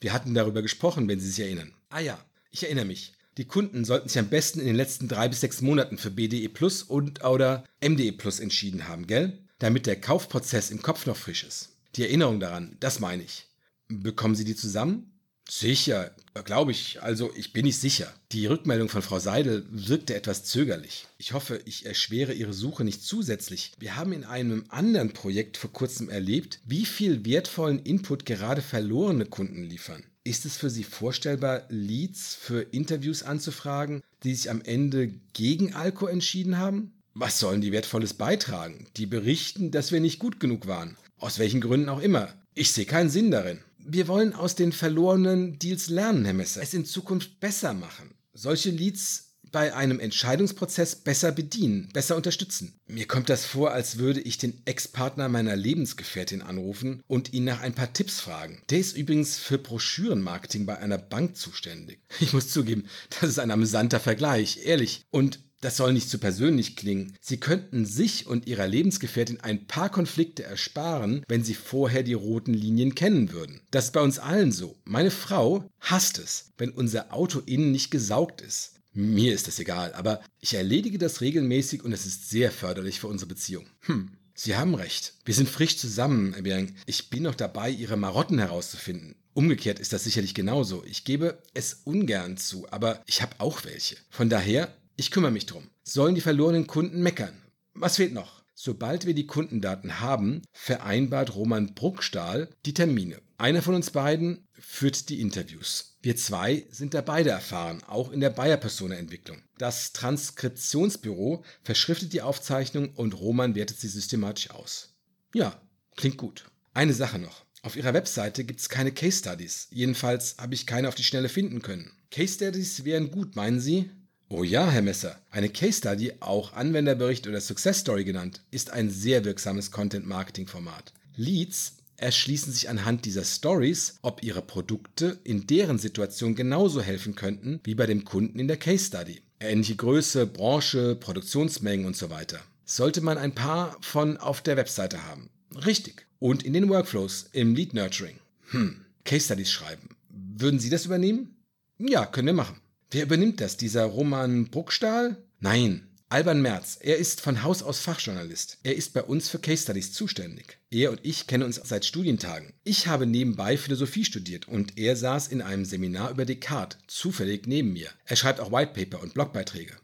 Wir 0.00 0.12
hatten 0.12 0.34
darüber 0.34 0.62
gesprochen, 0.62 1.08
wenn 1.08 1.20
Sie 1.20 1.28
sich 1.28 1.40
erinnern. 1.40 1.72
Ah 1.88 2.00
ja, 2.00 2.18
ich 2.50 2.64
erinnere 2.64 2.84
mich. 2.84 3.14
Die 3.36 3.46
Kunden 3.46 3.84
sollten 3.84 4.08
sich 4.08 4.18
am 4.18 4.28
besten 4.28 4.58
in 4.60 4.66
den 4.66 4.76
letzten 4.76 5.06
drei 5.06 5.28
bis 5.28 5.40
sechs 5.40 5.60
Monaten 5.60 5.96
für 5.96 6.10
BDE 6.10 6.48
Plus 6.48 6.82
und 6.82 7.24
oder 7.24 7.64
MDE 7.80 8.12
Plus 8.12 8.40
entschieden 8.40 8.88
haben, 8.88 9.06
gell? 9.06 9.38
Damit 9.60 9.86
der 9.86 10.00
Kaufprozess 10.00 10.70
im 10.70 10.82
Kopf 10.82 11.06
noch 11.06 11.16
frisch 11.16 11.44
ist. 11.44 11.70
Die 11.94 12.02
Erinnerung 12.02 12.40
daran, 12.40 12.76
das 12.80 12.98
meine 12.98 13.22
ich. 13.22 13.46
Bekommen 13.88 14.34
Sie 14.34 14.44
die 14.44 14.56
zusammen? 14.56 15.17
Sicher, 15.50 16.14
glaube 16.44 16.72
ich. 16.72 17.02
Also 17.02 17.32
ich 17.34 17.52
bin 17.52 17.64
nicht 17.64 17.80
sicher. 17.80 18.12
Die 18.32 18.46
Rückmeldung 18.46 18.88
von 18.88 19.00
Frau 19.00 19.18
Seidel 19.18 19.64
wirkte 19.70 20.14
etwas 20.14 20.44
zögerlich. 20.44 21.06
Ich 21.16 21.32
hoffe, 21.32 21.60
ich 21.64 21.86
erschwere 21.86 22.34
Ihre 22.34 22.52
Suche 22.52 22.84
nicht 22.84 23.02
zusätzlich. 23.02 23.72
Wir 23.78 23.96
haben 23.96 24.12
in 24.12 24.24
einem 24.24 24.66
anderen 24.68 25.12
Projekt 25.12 25.56
vor 25.56 25.72
kurzem 25.72 26.10
erlebt, 26.10 26.60
wie 26.66 26.84
viel 26.84 27.24
wertvollen 27.24 27.78
Input 27.78 28.26
gerade 28.26 28.60
verlorene 28.60 29.24
Kunden 29.24 29.64
liefern. 29.64 30.04
Ist 30.22 30.44
es 30.44 30.58
für 30.58 30.68
Sie 30.68 30.84
vorstellbar, 30.84 31.62
Leads 31.70 32.34
für 32.34 32.60
Interviews 32.60 33.22
anzufragen, 33.22 34.02
die 34.24 34.34
sich 34.34 34.50
am 34.50 34.60
Ende 34.60 35.14
gegen 35.32 35.72
Alko 35.72 36.06
entschieden 36.06 36.58
haben? 36.58 36.92
Was 37.14 37.40
sollen 37.40 37.62
die 37.62 37.72
Wertvolles 37.72 38.14
beitragen? 38.14 38.86
Die 38.98 39.06
berichten, 39.06 39.70
dass 39.70 39.90
wir 39.90 40.00
nicht 40.00 40.18
gut 40.18 40.38
genug 40.38 40.66
waren. 40.66 40.98
Aus 41.18 41.38
welchen 41.38 41.62
Gründen 41.62 41.88
auch 41.88 42.00
immer. 42.00 42.34
Ich 42.54 42.72
sehe 42.72 42.84
keinen 42.84 43.08
Sinn 43.08 43.30
darin. 43.30 43.60
Wir 43.90 44.06
wollen 44.06 44.34
aus 44.34 44.54
den 44.54 44.72
verlorenen 44.72 45.58
Deals 45.58 45.88
lernen, 45.88 46.26
Herr 46.26 46.34
Messer. 46.34 46.60
Es 46.60 46.74
in 46.74 46.84
Zukunft 46.84 47.40
besser 47.40 47.72
machen. 47.72 48.10
Solche 48.34 48.70
Leads 48.70 49.28
bei 49.50 49.74
einem 49.74 49.98
Entscheidungsprozess 49.98 50.96
besser 50.96 51.32
bedienen, 51.32 51.88
besser 51.94 52.14
unterstützen. 52.14 52.74
Mir 52.86 53.06
kommt 53.06 53.30
das 53.30 53.46
vor, 53.46 53.72
als 53.72 53.96
würde 53.96 54.20
ich 54.20 54.36
den 54.36 54.60
Ex-Partner 54.66 55.30
meiner 55.30 55.56
Lebensgefährtin 55.56 56.42
anrufen 56.42 57.02
und 57.06 57.32
ihn 57.32 57.44
nach 57.44 57.62
ein 57.62 57.74
paar 57.74 57.94
Tipps 57.94 58.20
fragen. 58.20 58.60
Der 58.68 58.78
ist 58.78 58.94
übrigens 58.94 59.38
für 59.38 59.56
Broschürenmarketing 59.56 60.66
bei 60.66 60.76
einer 60.76 60.98
Bank 60.98 61.38
zuständig. 61.38 62.00
Ich 62.20 62.34
muss 62.34 62.50
zugeben, 62.50 62.84
das 63.08 63.30
ist 63.30 63.38
ein 63.38 63.50
amüsanter 63.50 64.00
Vergleich, 64.00 64.66
ehrlich. 64.66 65.06
Und 65.08 65.40
das 65.60 65.76
soll 65.76 65.92
nicht 65.92 66.08
zu 66.08 66.18
persönlich 66.18 66.76
klingen. 66.76 67.16
Sie 67.20 67.38
könnten 67.38 67.84
sich 67.84 68.26
und 68.26 68.46
ihrer 68.46 68.66
Lebensgefährtin 68.66 69.40
ein 69.40 69.66
paar 69.66 69.90
Konflikte 69.90 70.44
ersparen, 70.44 71.24
wenn 71.28 71.44
sie 71.44 71.54
vorher 71.54 72.02
die 72.02 72.14
roten 72.14 72.54
Linien 72.54 72.94
kennen 72.94 73.32
würden. 73.32 73.60
Das 73.70 73.86
ist 73.86 73.92
bei 73.92 74.00
uns 74.00 74.18
allen 74.18 74.52
so. 74.52 74.76
Meine 74.84 75.10
Frau 75.10 75.68
hasst 75.80 76.18
es, 76.18 76.52
wenn 76.58 76.70
unser 76.70 77.12
Auto 77.12 77.40
innen 77.40 77.72
nicht 77.72 77.90
gesaugt 77.90 78.40
ist. 78.40 78.74
Mir 78.92 79.34
ist 79.34 79.46
das 79.46 79.58
egal, 79.58 79.92
aber 79.94 80.20
ich 80.40 80.54
erledige 80.54 80.98
das 80.98 81.20
regelmäßig 81.20 81.84
und 81.84 81.92
es 81.92 82.06
ist 82.06 82.30
sehr 82.30 82.50
förderlich 82.50 83.00
für 83.00 83.06
unsere 83.06 83.28
Beziehung. 83.28 83.66
Hm. 83.82 84.10
Sie 84.34 84.54
haben 84.54 84.76
recht. 84.76 85.14
Wir 85.24 85.34
sind 85.34 85.48
frisch 85.48 85.76
zusammen, 85.78 86.34
Bering. 86.42 86.76
Ich 86.86 87.10
bin 87.10 87.24
noch 87.24 87.34
dabei, 87.34 87.70
Ihre 87.70 87.96
Marotten 87.96 88.38
herauszufinden. 88.38 89.16
Umgekehrt 89.34 89.80
ist 89.80 89.92
das 89.92 90.04
sicherlich 90.04 90.34
genauso. 90.34 90.84
Ich 90.84 91.04
gebe 91.04 91.42
es 91.54 91.80
ungern 91.84 92.36
zu, 92.36 92.70
aber 92.70 93.02
ich 93.06 93.20
habe 93.20 93.34
auch 93.38 93.64
welche. 93.64 93.96
Von 94.10 94.28
daher 94.28 94.76
ich 94.98 95.12
kümmere 95.12 95.30
mich 95.30 95.46
drum. 95.46 95.70
Sollen 95.84 96.16
die 96.16 96.20
verlorenen 96.20 96.66
Kunden 96.66 97.00
meckern? 97.02 97.40
Was 97.72 97.96
fehlt 97.96 98.12
noch? 98.12 98.42
Sobald 98.54 99.06
wir 99.06 99.14
die 99.14 99.26
Kundendaten 99.26 100.00
haben, 100.00 100.42
vereinbart 100.52 101.36
Roman 101.36 101.74
Bruckstahl 101.76 102.50
die 102.66 102.74
Termine. 102.74 103.22
Einer 103.38 103.62
von 103.62 103.76
uns 103.76 103.92
beiden 103.92 104.48
führt 104.58 105.08
die 105.08 105.20
Interviews. 105.20 105.96
Wir 106.02 106.16
zwei 106.16 106.66
sind 106.72 106.94
da 106.94 107.00
beide 107.00 107.30
erfahren, 107.30 107.84
auch 107.86 108.10
in 108.10 108.18
der 108.18 108.30
Bayer-Persona-Entwicklung. 108.30 109.40
Das 109.58 109.92
Transkriptionsbüro 109.92 111.44
verschriftet 111.62 112.12
die 112.12 112.22
Aufzeichnung 112.22 112.90
und 112.96 113.20
Roman 113.20 113.54
wertet 113.54 113.78
sie 113.78 113.88
systematisch 113.88 114.50
aus. 114.50 114.96
Ja, 115.32 115.62
klingt 115.94 116.16
gut. 116.16 116.50
Eine 116.74 116.94
Sache 116.94 117.20
noch. 117.20 117.44
Auf 117.62 117.76
ihrer 117.76 117.94
Webseite 117.94 118.42
gibt 118.42 118.58
es 118.58 118.68
keine 118.68 118.90
Case 118.90 119.18
Studies. 119.18 119.68
Jedenfalls 119.70 120.34
habe 120.38 120.54
ich 120.54 120.66
keine 120.66 120.88
auf 120.88 120.96
die 120.96 121.04
Schnelle 121.04 121.28
finden 121.28 121.62
können. 121.62 121.92
Case 122.10 122.34
Studies 122.34 122.84
wären 122.84 123.12
gut, 123.12 123.36
meinen 123.36 123.60
Sie? 123.60 123.90
Oh 124.30 124.44
ja, 124.44 124.68
Herr 124.70 124.82
Messer. 124.82 125.18
Eine 125.30 125.48
Case 125.48 125.78
Study, 125.78 126.12
auch 126.20 126.52
Anwenderbericht 126.52 127.26
oder 127.26 127.40
Success 127.40 127.78
Story 127.78 128.04
genannt, 128.04 128.42
ist 128.50 128.70
ein 128.70 128.90
sehr 128.90 129.24
wirksames 129.24 129.70
Content-Marketing-Format. 129.70 130.92
Leads 131.16 131.78
erschließen 131.96 132.52
sich 132.52 132.68
anhand 132.68 133.06
dieser 133.06 133.24
Stories, 133.24 133.94
ob 134.02 134.22
ihre 134.22 134.42
Produkte 134.42 135.18
in 135.24 135.46
deren 135.46 135.78
Situation 135.78 136.34
genauso 136.34 136.82
helfen 136.82 137.14
könnten 137.14 137.60
wie 137.64 137.74
bei 137.74 137.86
dem 137.86 138.04
Kunden 138.04 138.38
in 138.38 138.48
der 138.48 138.58
Case 138.58 138.84
Study. 138.84 139.22
Ähnliche 139.40 139.76
Größe, 139.76 140.26
Branche, 140.26 140.94
Produktionsmengen 140.94 141.86
und 141.86 141.96
so 141.96 142.10
weiter. 142.10 142.38
Sollte 142.66 143.00
man 143.00 143.16
ein 143.16 143.34
paar 143.34 143.78
von 143.80 144.18
auf 144.18 144.42
der 144.42 144.58
Webseite 144.58 145.06
haben. 145.06 145.30
Richtig. 145.64 146.06
Und 146.18 146.42
in 146.42 146.52
den 146.52 146.68
Workflows 146.68 147.30
im 147.32 147.54
Lead 147.54 147.72
Nurturing. 147.72 148.18
Hm, 148.50 148.84
Case 149.04 149.24
Studies 149.24 149.50
schreiben. 149.50 149.88
Würden 150.10 150.60
Sie 150.60 150.68
das 150.68 150.84
übernehmen? 150.84 151.34
Ja, 151.78 152.04
können 152.04 152.26
wir 152.26 152.34
machen. 152.34 152.60
Wer 152.90 153.02
übernimmt 153.02 153.40
das? 153.40 153.56
Dieser 153.58 153.84
Roman 153.84 154.46
Bruckstahl? 154.46 155.22
Nein, 155.40 155.88
Alban 156.10 156.40
Merz. 156.40 156.78
Er 156.80 156.96
ist 156.96 157.20
von 157.20 157.42
Haus 157.42 157.62
aus 157.62 157.80
Fachjournalist. 157.80 158.58
Er 158.62 158.76
ist 158.76 158.94
bei 158.94 159.02
uns 159.02 159.28
für 159.28 159.38
Case 159.38 159.62
Studies 159.62 159.92
zuständig. 159.92 160.58
Er 160.70 160.90
und 160.90 161.00
ich 161.02 161.26
kennen 161.26 161.44
uns 161.44 161.60
seit 161.62 161.84
Studientagen. 161.84 162.54
Ich 162.64 162.86
habe 162.86 163.04
nebenbei 163.04 163.58
Philosophie 163.58 164.06
studiert 164.06 164.48
und 164.48 164.78
er 164.78 164.96
saß 164.96 165.28
in 165.28 165.42
einem 165.42 165.66
Seminar 165.66 166.10
über 166.10 166.24
Descartes 166.24 166.78
zufällig 166.86 167.46
neben 167.46 167.74
mir. 167.74 167.90
Er 168.06 168.16
schreibt 168.16 168.40
auch 168.40 168.50
Whitepaper 168.50 169.02
und 169.02 169.12
Blogbeiträge. 169.12 169.76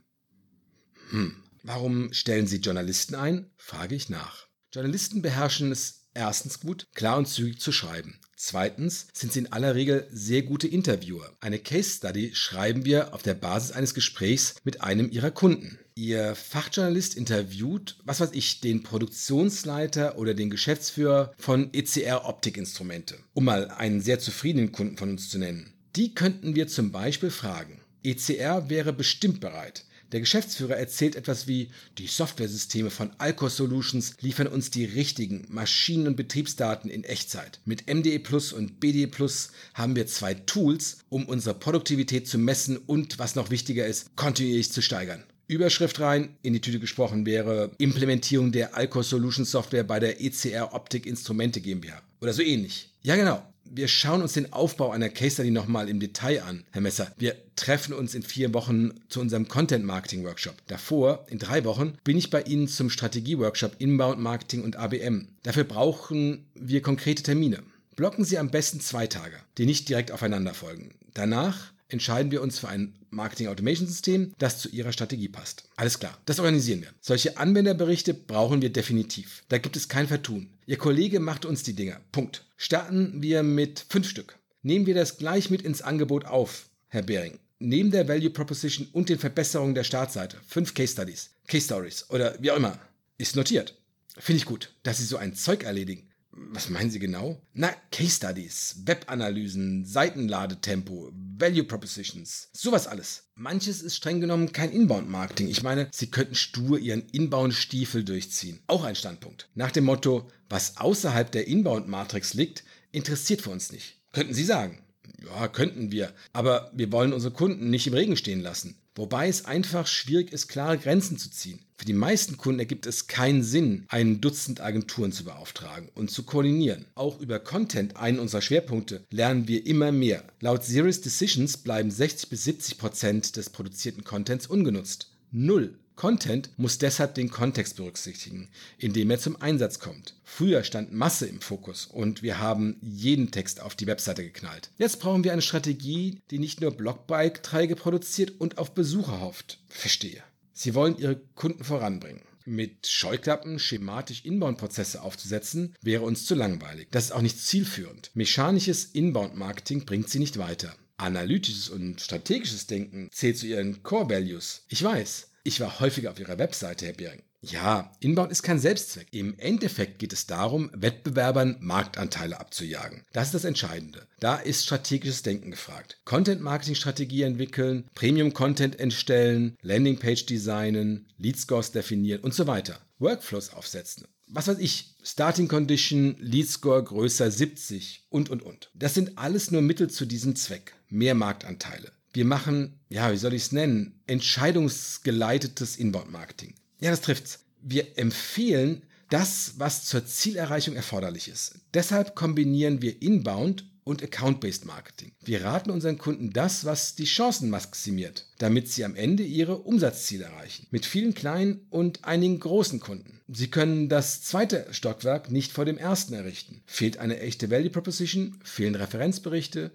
Hm, 1.11 1.37
warum 1.63 2.11
stellen 2.15 2.47
Sie 2.47 2.57
Journalisten 2.57 3.17
ein? 3.17 3.51
frage 3.59 3.95
ich 3.95 4.09
nach. 4.09 4.47
Journalisten 4.73 5.21
beherrschen 5.21 5.73
es 5.73 6.07
erstens 6.15 6.59
gut, 6.59 6.87
klar 6.95 7.19
und 7.19 7.29
zügig 7.29 7.61
zu 7.61 7.71
schreiben. 7.71 8.19
Zweitens 8.37 9.07
sind 9.13 9.33
sie 9.33 9.41
in 9.41 9.53
aller 9.53 9.75
Regel 9.75 10.07
sehr 10.11 10.43
gute 10.43 10.69
Interviewer. 10.69 11.37
Eine 11.41 11.59
Case 11.59 11.91
Study 11.91 12.35
schreiben 12.35 12.85
wir 12.85 13.15
auf 13.15 13.23
der 13.23 13.35
Basis 13.35 13.73
eines 13.73 13.95
Gesprächs 13.95 14.57
mit 14.65 14.83
einem 14.83 15.11
ihrer 15.11 15.31
Kunden. 15.31 15.79
Ihr 15.97 16.35
Fachjournalist 16.35 17.17
interviewt, 17.17 17.97
was 18.05 18.21
weiß 18.21 18.31
ich, 18.33 18.61
den 18.61 18.83
Produktionsleiter 18.83 20.19
oder 20.19 20.35
den 20.35 20.51
Geschäftsführer 20.51 21.33
von 21.39 21.73
ECR 21.73 22.25
Optikinstrumente, 22.25 23.17
um 23.33 23.45
mal 23.45 23.69
einen 23.69 24.01
sehr 24.01 24.19
zufriedenen 24.19 24.73
Kunden 24.73 24.97
von 24.97 25.11
uns 25.11 25.31
zu 25.31 25.39
nennen. 25.39 25.73
Die 25.95 26.15
könnten 26.15 26.57
wir 26.57 26.67
zum 26.67 26.91
Beispiel 26.91 27.31
fragen. 27.31 27.81
ECR 28.03 28.69
wäre 28.69 28.93
bestimmt 28.93 29.41
bereit, 29.41 29.85
der 30.15 30.21
Geschäftsführer 30.21 30.77
erzählt 30.77 31.17
etwas 31.17 31.49
wie, 31.49 31.71
die 31.99 32.07
Softwaresysteme 32.07 32.91
von 32.91 33.11
Alcor 33.19 33.51
Solutions 33.51 34.15
liefern 34.21 34.47
uns 34.47 34.71
die 34.71 34.85
richtigen 34.85 35.45
Maschinen- 35.49 36.07
und 36.07 36.15
Betriebsdaten 36.15 36.89
in 36.89 37.03
Echtzeit. 37.03 37.59
Mit 37.65 37.93
MDE 37.93 38.21
Plus 38.21 38.53
und 38.53 38.79
BDE 38.79 39.09
Plus 39.09 39.51
haben 39.75 39.97
wir 39.97 40.07
zwei 40.07 40.35
Tools, 40.35 40.99
um 41.09 41.27
unsere 41.27 41.57
Produktivität 41.57 42.29
zu 42.29 42.39
messen 42.39 42.77
und, 42.77 43.19
was 43.19 43.35
noch 43.35 43.51
wichtiger 43.51 43.87
ist, 43.89 44.15
kontinuierlich 44.15 44.71
zu 44.71 44.83
steigern. 44.83 45.25
Überschrift 45.49 45.99
rein, 45.99 46.37
in 46.43 46.53
die 46.53 46.61
Tüte 46.61 46.79
gesprochen 46.79 47.27
wäre 47.27 47.73
Implementierung 47.79 48.53
der 48.53 48.77
Alcor 48.77 49.03
Solutions 49.03 49.51
Software 49.51 49.83
bei 49.83 49.99
der 49.99 50.21
ECR 50.21 50.75
Optik 50.75 51.07
Instrumente 51.07 51.61
GmbH. 51.61 52.01
Oder 52.21 52.33
so 52.33 52.43
ähnlich. 52.43 52.95
Ja, 53.03 53.17
genau 53.17 53.43
wir 53.65 53.89
schauen 53.89 54.23
uns 54.23 54.35
den 54.35 54.53
Aufbau 54.53 54.91
einer 54.91 55.09
Case 55.09 55.35
Study 55.35 55.51
nochmal 55.51 55.89
im 55.89 56.01
Detail 56.01 56.43
an, 56.43 56.65
Herr 56.71 56.81
Messer. 56.81 57.13
Wir 57.17 57.37
treffen 57.57 57.93
uns 57.93 58.15
in 58.15 58.23
vier 58.23 58.53
Wochen 58.55 58.93
zu 59.09 59.21
unserem 59.21 59.49
Content 59.49 59.85
Marketing 59.85 60.25
Workshop. 60.25 60.55
Davor, 60.67 61.27
in 61.29 61.39
drei 61.39 61.65
Wochen, 61.65 61.95
bin 62.05 62.17
ich 62.17 62.31
bei 62.31 62.43
Ihnen 62.43 62.69
zum 62.69 62.91
Strategie 62.91 63.39
Workshop 63.39 63.77
Inbound 63.79 64.21
Marketing 64.21 64.63
und 64.63 64.77
ABM. 64.77 65.29
Dafür 65.43 65.65
brauchen 65.65 66.47
wir 66.55 66.83
konkrete 66.83 67.23
Termine. 67.23 67.63
Blocken 67.97 68.25
Sie 68.25 68.39
am 68.39 68.51
besten 68.51 68.81
zwei 68.81 69.07
Tage, 69.07 69.37
die 69.59 69.67
nicht 69.67 69.89
direkt 69.89 70.11
aufeinander 70.11 70.55
folgen. 70.55 70.95
Danach 71.15 71.73
entscheiden 71.89 72.33
wir 72.33 72.43
uns 72.43 72.59
für 72.59 72.69
ein 72.69 72.95
Marketing 73.11 73.47
Automation 73.47 73.87
System, 73.87 74.33
das 74.39 74.59
zu 74.59 74.69
Ihrer 74.69 74.93
Strategie 74.93 75.29
passt. 75.29 75.65
Alles 75.77 76.01
klar, 76.01 76.19
das 76.27 76.41
organisieren 76.41 76.83
wir. 76.83 76.89
Solche 77.01 77.39
Anwenderberichte 77.39 78.15
brauchen 78.15 78.63
wir 78.63 78.73
definitiv. 78.73 79.45
Da 79.49 79.59
gibt 79.59 79.77
es 79.77 79.89
kein 79.89 80.09
Vertun. 80.09 80.49
Ihr 80.67 80.79
Kollege 80.79 81.21
macht 81.21 81.45
uns 81.45 81.63
die 81.63 81.75
Dinger. 81.75 82.01
Punkt. 82.11 82.45
Starten 82.65 83.21
wir 83.21 83.43
mit 83.43 83.85
fünf 83.91 84.09
Stück. 84.09 84.39
Nehmen 84.63 84.87
wir 84.87 84.95
das 84.95 85.19
gleich 85.19 85.51
mit 85.51 85.61
ins 85.61 85.83
Angebot 85.83 86.25
auf, 86.25 86.71
Herr 86.89 87.03
Behring. 87.03 87.39
Neben 87.59 87.91
der 87.91 88.09
Value 88.09 88.31
Proposition 88.31 88.89
und 88.91 89.11
den 89.11 89.19
Verbesserungen 89.19 89.75
der 89.75 89.85
Startseite. 89.85 90.39
Fünf 90.47 90.73
Case 90.73 90.95
Studies, 90.95 91.29
Case 91.47 91.67
Stories 91.67 92.09
oder 92.09 92.39
wie 92.41 92.51
auch 92.51 92.57
immer. 92.57 92.79
Ist 93.19 93.37
notiert. 93.37 93.77
Finde 94.17 94.39
ich 94.39 94.47
gut, 94.47 94.73
dass 94.83 94.97
Sie 94.97 95.05
so 95.05 95.19
ein 95.19 95.35
Zeug 95.35 95.65
erledigen. 95.65 96.09
Was 96.37 96.69
meinen 96.69 96.91
Sie 96.91 96.99
genau? 96.99 97.41
Na, 97.53 97.73
Case 97.93 98.17
Studies, 98.17 98.83
Webanalysen, 98.85 99.85
Seitenladetempo, 99.85 101.13
Value 101.39 101.65
Propositions, 101.65 102.49
sowas 102.53 102.89
alles. 102.89 103.25
Manches 103.37 103.83
ist 103.83 103.97
streng 103.97 104.21
genommen 104.21 104.53
kein 104.53 104.73
Inbound-Marketing. 104.73 105.49
Ich 105.49 105.63
meine, 105.63 105.89
Sie 105.93 106.11
könnten 106.11 106.35
stur 106.35 106.79
Ihren 106.79 107.09
Inbound-Stiefel 107.13 108.05
durchziehen. 108.05 108.61
Auch 108.67 108.85
ein 108.85 108.97
Standpunkt. 108.97 109.49
Nach 109.55 109.71
dem 109.71 109.85
Motto, 109.85 110.29
was 110.49 110.77
außerhalb 110.77 111.31
der 111.31 111.47
Inbound-Matrix 111.47 112.35
liegt, 112.35 112.65
interessiert 112.91 113.43
für 113.43 113.51
uns 113.51 113.71
nicht. 113.71 114.01
Könnten 114.13 114.35
Sie 114.35 114.45
sagen. 114.45 114.83
Ja, 115.25 115.49
könnten 115.49 115.93
wir. 115.93 116.13
Aber 116.33 116.71
wir 116.75 116.91
wollen 116.91 117.13
unsere 117.13 117.33
Kunden 117.33 117.71
nicht 117.71 117.87
im 117.87 117.95
Regen 117.95 118.17
stehen 118.17 118.41
lassen. 118.41 118.77
Wobei 118.97 119.29
es 119.29 119.45
einfach 119.45 119.89
schwierig 119.89 120.33
ist, 120.33 120.47
klare 120.47 120.79
Grenzen 120.79 121.19
zu 121.19 121.31
ziehen. 121.31 121.59
Für 121.77 121.85
die 121.85 121.93
meisten 121.93 122.37
Kunden 122.37 122.61
ergibt 122.61 122.87
es 122.87 123.09
keinen 123.09 123.43
Sinn, 123.43 123.85
ein 123.89 124.21
Dutzend 124.21 124.61
Agenturen 124.61 125.11
zu 125.11 125.25
beauftragen 125.25 125.89
und 125.97 126.13
zu 126.13 126.23
koordinieren. 126.23 126.87
Auch 126.95 127.21
über 127.21 127.41
Content, 127.41 127.97
einen 127.97 128.21
unserer 128.21 128.43
Schwerpunkte, 128.43 129.05
lernen 129.11 129.49
wir 129.49 129.67
immer 129.67 129.91
mehr. 129.91 130.23
Laut 130.41 130.65
Serious 130.65 131.01
Decisions 131.01 131.57
bleiben 131.57 131.91
60 131.91 132.29
bis 132.29 132.45
70 132.45 132.79
Prozent 132.79 133.37
des 133.37 133.51
produzierten 133.51 134.05
Contents 134.05 134.47
ungenutzt. 134.47 135.11
Null 135.33 135.77
Content 135.97 136.51
muss 136.57 136.79
deshalb 136.79 137.15
den 137.15 137.31
Kontext 137.31 137.77
berücksichtigen, 137.77 138.49
in 138.79 138.93
dem 138.93 139.11
er 139.11 139.19
zum 139.19 139.41
Einsatz 139.41 139.79
kommt. 139.79 140.15
Früher 140.25 140.65
stand 140.65 140.93
Masse 140.93 141.27
im 141.27 141.41
Fokus 141.41 141.87
und 141.87 142.23
wir 142.23 142.39
haben 142.41 142.77
jeden 142.81 143.31
Text 143.31 143.61
auf 143.61 143.75
die 143.75 143.87
Webseite 143.87 144.25
geknallt. 144.25 144.71
Jetzt 144.77 145.01
brauchen 145.01 145.25
wir 145.25 145.33
eine 145.33 145.43
Strategie, 145.43 146.21
die 146.31 146.39
nicht 146.39 146.61
nur 146.61 146.73
Blogbeiträge 146.73 147.77
produziert 147.77 148.41
und 148.41 148.59
auf 148.59 148.75
Besucher 148.75 149.21
hofft. 149.21 149.59
Verstehe. 149.69 150.23
Sie 150.53 150.75
wollen 150.75 150.99
ihre 150.99 151.17
Kunden 151.35 151.65
voranbringen. 151.65 152.23
Mit 152.47 152.87
Scheuklappen 152.87 153.59
schematisch 153.59 154.25
Inbound-Prozesse 154.25 155.03
aufzusetzen, 155.03 155.75
wäre 155.81 156.03
uns 156.03 156.27
zu 156.27 156.35
langweilig. 156.35 156.89
Das 156.91 157.07
ist 157.07 157.13
auch 157.13 157.23
nicht 157.23 157.41
zielführend. 157.41 158.11
Mechanisches 158.15 158.85
Inbound-Marketing 158.85 159.87
bringt 159.87 160.11
sie 160.11 160.19
nicht 160.19 160.39
weiter. 160.39 160.77
Analytisches 160.97 161.71
und 161.71 162.01
strategisches 162.01 162.67
Denken 162.67 163.09
zählt 163.11 163.39
zu 163.39 163.47
ihren 163.47 163.83
Core 163.83 164.11
Values. 164.11 164.65
Ich 164.69 164.83
weiß, 164.83 165.29
ich 165.45 165.61
war 165.61 165.79
häufiger 165.79 166.11
auf 166.11 166.19
Ihrer 166.19 166.39
Webseite, 166.39 166.87
Herr 166.87 166.95
Bering. 166.95 167.23
Ja, 167.43 167.93
Inbound 168.01 168.33
ist 168.33 168.43
kein 168.43 168.59
Selbstzweck. 168.59 169.09
Im 169.11 169.39
Endeffekt 169.39 169.99
geht 169.99 170.15
es 170.15 170.27
darum, 170.27 170.71
Wettbewerbern 170.73 171.59
Marktanteile 171.61 172.41
abzujagen. 172.41 173.05
Das 173.13 173.27
ist 173.27 173.35
das 173.35 173.45
Entscheidende. 173.45 174.07
Da 174.19 174.37
ist 174.37 174.65
strategisches 174.65 175.23
Denken 175.23 175.51
gefragt. 175.51 176.01
Content-Marketing-Strategie 176.07 177.23
entwickeln, 177.23 177.85
Premium-Content 177.95 178.81
entstellen, 178.81 179.57
Landingpage 179.61 180.25
designen, 180.25 181.07
Lead-Scores 181.19 181.73
definieren 181.73 182.23
und 182.23 182.33
so 182.33 182.47
weiter. 182.47 182.81
Workflows 182.99 183.53
aufsetzen. 183.53 184.07
Was 184.27 184.49
weiß 184.49 184.59
ich, 184.59 184.95
Starting 185.03 185.49
Condition, 185.49 186.17
Lead 186.19 186.49
Score 186.49 186.83
größer 186.83 187.31
70 187.31 188.07
und 188.09 188.31
und 188.31 188.43
und. 188.43 188.71
Das 188.75 188.95
sind 188.95 189.19
alles 189.19 189.51
nur 189.51 189.61
Mittel 189.61 189.91
zu 189.91 190.07
diesem 190.07 190.35
Zweck. 190.35 190.75
Mehr 190.89 191.15
Marktanteile. 191.15 191.93
Wir 192.15 192.25
machen, 192.25 192.79
ja, 192.89 193.13
wie 193.13 193.17
soll 193.17 193.35
ich 193.35 193.43
es 193.43 193.53
nennen, 193.53 194.01
entscheidungsgeleitetes 194.07 195.77
Inbound-Marketing. 195.77 196.55
Ja, 196.79 196.91
das 196.91 197.01
trifft's. 197.01 197.41
Wir 197.61 197.99
empfehlen 197.99 198.83
das, 199.11 199.55
was 199.59 199.85
zur 199.85 200.07
Zielerreichung 200.07 200.77
erforderlich 200.77 201.29
ist. 201.29 201.57
Deshalb 201.75 202.15
kombinieren 202.15 202.81
wir 202.83 203.03
Inbound 203.03 203.65
und 203.83 204.03
Account-Based 204.03 204.65
Marketing. 204.65 205.13
Wir 205.25 205.45
raten 205.45 205.71
unseren 205.71 205.99
Kunden 205.99 206.31
das, 206.31 206.65
was 206.65 206.95
die 206.95 207.05
Chancen 207.05 207.51
maximiert, 207.51 208.27
damit 208.39 208.71
sie 208.71 208.85
am 208.85 208.95
Ende 208.95 209.25
ihre 209.25 209.59
Umsatzziele 209.59 210.25
erreichen. 210.25 210.69
Mit 210.71 210.87
vielen 210.87 211.15
kleinen 211.15 211.67
und 211.69 212.05
einigen 212.05 212.39
großen 212.39 212.81
Kunden. 212.81 213.21
Sie 213.29 213.49
können 213.49 213.89
das 213.89 214.23
zweite 214.23 214.67
Stockwerk 214.71 215.31
nicht 215.31 215.53
vor 215.53 215.65
dem 215.65 215.79
ersten 215.79 216.15
errichten. 216.15 216.63
Fehlt 216.67 216.99
eine 216.99 217.19
echte 217.19 217.51
Value 217.51 217.71
Proposition, 217.71 218.39
fehlen 218.45 218.77
Referenzberichte, 218.77 219.73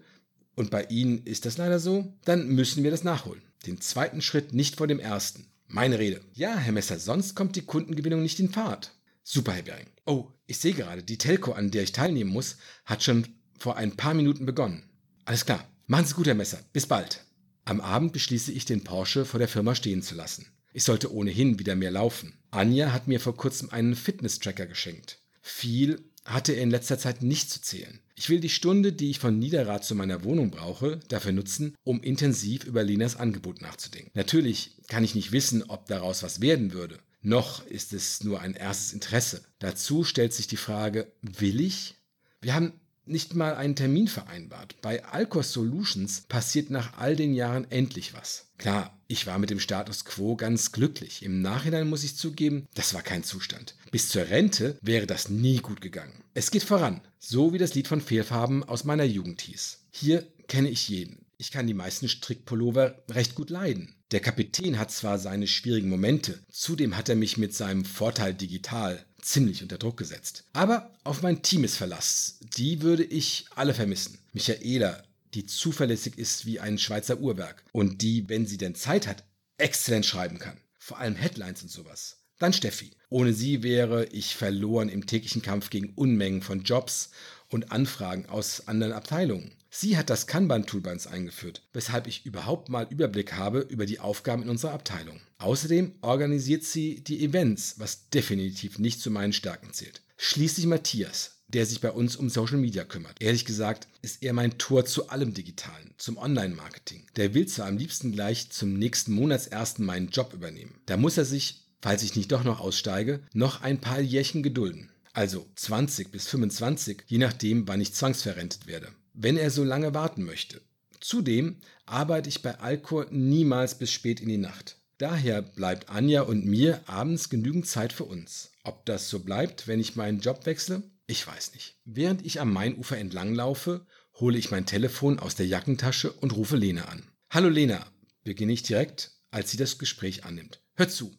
und 0.54 0.70
bei 0.70 0.84
Ihnen 0.84 1.24
ist 1.24 1.46
das 1.46 1.58
leider 1.58 1.78
so, 1.78 2.12
dann 2.24 2.48
müssen 2.48 2.84
wir 2.84 2.90
das 2.90 3.04
nachholen. 3.04 3.42
Den 3.66 3.80
zweiten 3.80 4.22
Schritt 4.22 4.52
nicht 4.52 4.76
vor 4.76 4.86
dem 4.86 5.00
ersten. 5.00 5.46
Meine 5.66 5.98
Rede. 5.98 6.20
Ja, 6.34 6.56
Herr 6.56 6.72
Messer, 6.72 6.98
sonst 6.98 7.34
kommt 7.34 7.56
die 7.56 7.62
Kundengewinnung 7.62 8.22
nicht 8.22 8.40
in 8.40 8.50
Fahrt. 8.50 8.92
Super, 9.22 9.52
Herr 9.52 9.62
Bering. 9.62 9.86
Oh, 10.06 10.28
ich 10.46 10.58
sehe 10.58 10.72
gerade, 10.72 11.02
die 11.02 11.18
Telco, 11.18 11.52
an 11.52 11.70
der 11.70 11.84
ich 11.84 11.92
teilnehmen 11.92 12.30
muss, 12.30 12.56
hat 12.84 13.04
schon 13.04 13.26
vor 13.58 13.76
ein 13.76 13.96
paar 13.96 14.14
Minuten 14.14 14.46
begonnen. 14.46 14.82
Alles 15.24 15.46
klar. 15.46 15.64
Machen 15.86 16.06
Sie 16.06 16.14
gut, 16.14 16.26
Herr 16.26 16.34
Messer. 16.34 16.58
Bis 16.72 16.86
bald. 16.86 17.24
Am 17.64 17.80
Abend 17.80 18.12
beschließe 18.12 18.50
ich, 18.50 18.64
den 18.64 18.82
Porsche 18.82 19.24
vor 19.24 19.38
der 19.38 19.48
Firma 19.48 19.74
stehen 19.74 20.02
zu 20.02 20.14
lassen. 20.14 20.46
Ich 20.72 20.84
sollte 20.84 21.12
ohnehin 21.12 21.58
wieder 21.58 21.76
mehr 21.76 21.90
laufen. 21.90 22.38
Anja 22.50 22.92
hat 22.92 23.06
mir 23.06 23.20
vor 23.20 23.36
kurzem 23.36 23.70
einen 23.70 23.94
Fitness-Tracker 23.94 24.66
geschenkt. 24.66 25.18
Viel 25.40 26.09
hatte 26.24 26.52
er 26.52 26.62
in 26.62 26.70
letzter 26.70 26.98
Zeit 26.98 27.22
nicht 27.22 27.50
zu 27.50 27.60
zählen. 27.60 28.00
Ich 28.14 28.28
will 28.28 28.40
die 28.40 28.50
Stunde, 28.50 28.92
die 28.92 29.10
ich 29.10 29.18
von 29.18 29.38
Niederrad 29.38 29.84
zu 29.84 29.94
meiner 29.94 30.24
Wohnung 30.24 30.50
brauche, 30.50 31.00
dafür 31.08 31.32
nutzen, 31.32 31.74
um 31.84 32.02
intensiv 32.02 32.64
über 32.64 32.82
Lenas 32.82 33.16
Angebot 33.16 33.62
nachzudenken. 33.62 34.10
Natürlich 34.14 34.76
kann 34.88 35.04
ich 35.04 35.14
nicht 35.14 35.32
wissen, 35.32 35.62
ob 35.62 35.86
daraus 35.86 36.22
was 36.22 36.40
werden 36.40 36.72
würde. 36.72 36.98
Noch 37.22 37.66
ist 37.66 37.92
es 37.92 38.22
nur 38.24 38.40
ein 38.40 38.54
erstes 38.54 38.92
Interesse. 38.92 39.42
Dazu 39.58 40.04
stellt 40.04 40.32
sich 40.32 40.46
die 40.46 40.56
Frage, 40.56 41.12
will 41.22 41.60
ich? 41.60 41.94
Wir 42.40 42.54
haben 42.54 42.72
nicht 43.04 43.34
mal 43.34 43.54
einen 43.56 43.76
Termin 43.76 44.08
vereinbart. 44.08 44.76
Bei 44.80 45.04
Alcor 45.04 45.42
Solutions 45.42 46.22
passiert 46.22 46.70
nach 46.70 46.98
all 46.98 47.16
den 47.16 47.34
Jahren 47.34 47.70
endlich 47.70 48.14
was. 48.14 48.52
Klar, 48.56 48.99
ich 49.10 49.26
war 49.26 49.40
mit 49.40 49.50
dem 49.50 49.58
Status 49.58 50.04
quo 50.04 50.36
ganz 50.36 50.70
glücklich. 50.70 51.24
Im 51.24 51.42
Nachhinein 51.42 51.88
muss 51.88 52.04
ich 52.04 52.16
zugeben, 52.16 52.68
das 52.74 52.94
war 52.94 53.02
kein 53.02 53.24
Zustand. 53.24 53.74
Bis 53.90 54.08
zur 54.08 54.28
Rente 54.28 54.78
wäre 54.82 55.06
das 55.08 55.28
nie 55.28 55.56
gut 55.56 55.80
gegangen. 55.80 56.22
Es 56.32 56.52
geht 56.52 56.62
voran, 56.62 57.00
so 57.18 57.52
wie 57.52 57.58
das 57.58 57.74
Lied 57.74 57.88
von 57.88 58.00
Fehlfarben 58.00 58.62
aus 58.62 58.84
meiner 58.84 59.02
Jugend 59.02 59.40
hieß. 59.40 59.78
Hier 59.90 60.24
kenne 60.46 60.70
ich 60.70 60.88
jeden. 60.88 61.26
Ich 61.38 61.50
kann 61.50 61.66
die 61.66 61.74
meisten 61.74 62.08
Strickpullover 62.08 63.02
recht 63.10 63.34
gut 63.34 63.50
leiden. 63.50 63.96
Der 64.12 64.20
Kapitän 64.20 64.78
hat 64.78 64.92
zwar 64.92 65.18
seine 65.18 65.48
schwierigen 65.48 65.88
Momente, 65.88 66.38
zudem 66.48 66.96
hat 66.96 67.08
er 67.08 67.16
mich 67.16 67.36
mit 67.36 67.52
seinem 67.52 67.84
Vorteil 67.84 68.32
digital 68.32 69.04
ziemlich 69.20 69.60
unter 69.62 69.78
Druck 69.78 69.96
gesetzt. 69.96 70.44
Aber 70.52 70.94
auf 71.02 71.22
mein 71.22 71.42
Team 71.42 71.64
ist 71.64 71.76
Verlass. 71.76 72.38
Die 72.56 72.82
würde 72.82 73.02
ich 73.02 73.46
alle 73.56 73.74
vermissen. 73.74 74.18
Michaela, 74.32 75.02
die 75.34 75.46
zuverlässig 75.46 76.18
ist 76.18 76.46
wie 76.46 76.60
ein 76.60 76.78
Schweizer 76.78 77.20
Uhrwerk 77.20 77.64
und 77.72 78.02
die, 78.02 78.28
wenn 78.28 78.46
sie 78.46 78.58
denn 78.58 78.74
Zeit 78.74 79.06
hat, 79.06 79.24
exzellent 79.58 80.06
schreiben 80.06 80.38
kann. 80.38 80.60
Vor 80.78 80.98
allem 80.98 81.14
Headlines 81.14 81.62
und 81.62 81.70
sowas. 81.70 82.24
Dann 82.38 82.52
Steffi. 82.52 82.90
Ohne 83.10 83.34
sie 83.34 83.62
wäre 83.62 84.06
ich 84.06 84.34
verloren 84.34 84.88
im 84.88 85.06
täglichen 85.06 85.42
Kampf 85.42 85.68
gegen 85.68 85.92
Unmengen 85.94 86.42
von 86.42 86.62
Jobs 86.62 87.10
und 87.48 87.70
Anfragen 87.70 88.26
aus 88.26 88.66
anderen 88.66 88.92
Abteilungen. 88.92 89.52
Sie 89.68 89.96
hat 89.96 90.10
das 90.10 90.26
Kanban-Tool 90.26 90.80
bei 90.80 90.92
uns 90.92 91.06
eingeführt, 91.06 91.62
weshalb 91.72 92.08
ich 92.08 92.26
überhaupt 92.26 92.68
mal 92.68 92.88
Überblick 92.90 93.34
habe 93.34 93.60
über 93.60 93.86
die 93.86 94.00
Aufgaben 94.00 94.42
in 94.42 94.48
unserer 94.48 94.72
Abteilung. 94.72 95.20
Außerdem 95.38 95.94
organisiert 96.00 96.64
sie 96.64 97.04
die 97.04 97.24
Events, 97.24 97.74
was 97.78 98.08
definitiv 98.08 98.78
nicht 98.78 99.00
zu 99.00 99.10
meinen 99.10 99.32
Stärken 99.32 99.72
zählt. 99.72 100.02
Schließlich 100.16 100.66
Matthias, 100.66 101.39
der 101.50 101.66
sich 101.66 101.80
bei 101.80 101.90
uns 101.90 102.16
um 102.16 102.28
Social 102.28 102.58
Media 102.58 102.84
kümmert. 102.84 103.16
Ehrlich 103.20 103.44
gesagt 103.44 103.88
ist 104.02 104.22
er 104.22 104.32
mein 104.32 104.58
Tor 104.58 104.84
zu 104.84 105.08
allem 105.08 105.34
Digitalen, 105.34 105.94
zum 105.98 106.16
Online-Marketing. 106.16 107.06
Der 107.16 107.34
will 107.34 107.46
zwar 107.46 107.66
am 107.66 107.78
liebsten 107.78 108.12
gleich 108.12 108.50
zum 108.50 108.74
nächsten 108.74 109.12
Monatsersten 109.12 109.84
meinen 109.84 110.10
Job 110.10 110.32
übernehmen. 110.34 110.74
Da 110.86 110.96
muss 110.96 111.18
er 111.18 111.24
sich, 111.24 111.62
falls 111.82 112.02
ich 112.02 112.16
nicht 112.16 112.32
doch 112.32 112.44
noch 112.44 112.60
aussteige, 112.60 113.20
noch 113.32 113.62
ein 113.62 113.80
paar 113.80 114.00
Jährchen 114.00 114.42
gedulden. 114.42 114.90
Also 115.12 115.46
20 115.56 116.12
bis 116.12 116.28
25, 116.28 117.02
je 117.06 117.18
nachdem, 117.18 117.66
wann 117.66 117.80
ich 117.80 117.94
zwangsverrentet 117.94 118.66
werde 118.66 118.88
wenn 119.14 119.36
er 119.36 119.50
so 119.50 119.64
lange 119.64 119.94
warten 119.94 120.24
möchte. 120.24 120.60
Zudem 121.00 121.56
arbeite 121.86 122.28
ich 122.28 122.42
bei 122.42 122.58
Alcor 122.58 123.06
niemals 123.10 123.76
bis 123.76 123.90
spät 123.90 124.20
in 124.20 124.28
die 124.28 124.38
Nacht. 124.38 124.76
Daher 124.98 125.40
bleibt 125.40 125.88
Anja 125.88 126.22
und 126.22 126.44
mir 126.44 126.82
abends 126.86 127.30
genügend 127.30 127.66
Zeit 127.66 127.92
für 127.92 128.04
uns. 128.04 128.52
Ob 128.64 128.84
das 128.84 129.08
so 129.08 129.20
bleibt, 129.20 129.66
wenn 129.66 129.80
ich 129.80 129.96
meinen 129.96 130.20
Job 130.20 130.44
wechsle? 130.44 130.82
Ich 131.10 131.26
weiß 131.26 131.54
nicht. 131.54 131.74
Während 131.84 132.24
ich 132.24 132.40
am 132.40 132.52
Mainufer 132.52 132.96
entlang 132.96 133.34
laufe, 133.34 133.84
hole 134.20 134.38
ich 134.38 134.52
mein 134.52 134.64
Telefon 134.64 135.18
aus 135.18 135.34
der 135.34 135.48
Jackentasche 135.48 136.12
und 136.12 136.36
rufe 136.36 136.56
Lena 136.56 136.84
an. 136.84 137.02
Hallo 137.30 137.48
Lena, 137.48 137.84
beginne 138.22 138.52
ich 138.52 138.62
direkt, 138.62 139.10
als 139.32 139.50
sie 139.50 139.56
das 139.56 139.78
Gespräch 139.78 140.24
annimmt. 140.24 140.62
Hör 140.76 140.88
zu. 140.88 141.12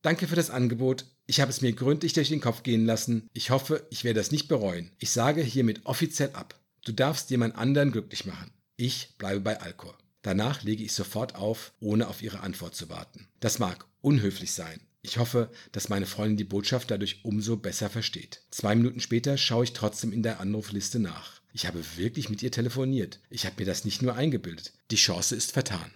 Danke 0.00 0.28
für 0.28 0.34
das 0.34 0.48
Angebot. 0.48 1.04
Ich 1.26 1.42
habe 1.42 1.50
es 1.50 1.60
mir 1.60 1.74
gründlich 1.74 2.14
durch 2.14 2.30
den 2.30 2.40
Kopf 2.40 2.62
gehen 2.62 2.86
lassen. 2.86 3.28
Ich 3.34 3.50
hoffe, 3.50 3.86
ich 3.90 4.02
werde 4.02 4.20
es 4.20 4.30
nicht 4.30 4.48
bereuen. 4.48 4.92
Ich 4.98 5.10
sage 5.10 5.42
hiermit 5.42 5.84
offiziell 5.84 6.30
ab. 6.30 6.58
Du 6.86 6.92
darfst 6.92 7.28
jemand 7.28 7.54
anderen 7.54 7.92
glücklich 7.92 8.24
machen. 8.24 8.50
Ich 8.76 9.10
bleibe 9.18 9.40
bei 9.40 9.60
Alkor. 9.60 9.98
Danach 10.22 10.62
lege 10.62 10.84
ich 10.84 10.94
sofort 10.94 11.34
auf, 11.34 11.74
ohne 11.80 12.08
auf 12.08 12.22
ihre 12.22 12.40
Antwort 12.40 12.74
zu 12.74 12.88
warten. 12.88 13.28
Das 13.40 13.58
mag 13.58 13.84
unhöflich 14.00 14.52
sein. 14.52 14.80
Ich 15.04 15.18
hoffe, 15.18 15.50
dass 15.72 15.90
meine 15.90 16.06
Freundin 16.06 16.38
die 16.38 16.44
Botschaft 16.44 16.90
dadurch 16.90 17.26
umso 17.26 17.58
besser 17.58 17.90
versteht. 17.90 18.40
Zwei 18.50 18.74
Minuten 18.74 19.00
später 19.00 19.36
schaue 19.36 19.64
ich 19.64 19.74
trotzdem 19.74 20.14
in 20.14 20.22
der 20.22 20.40
Anrufliste 20.40 20.98
nach. 20.98 21.42
Ich 21.52 21.66
habe 21.66 21.84
wirklich 21.98 22.30
mit 22.30 22.42
ihr 22.42 22.50
telefoniert. 22.50 23.20
Ich 23.28 23.44
habe 23.44 23.56
mir 23.58 23.66
das 23.66 23.84
nicht 23.84 24.00
nur 24.00 24.14
eingebildet. 24.14 24.72
Die 24.90 24.96
Chance 24.96 25.36
ist 25.36 25.52
vertan. 25.52 25.90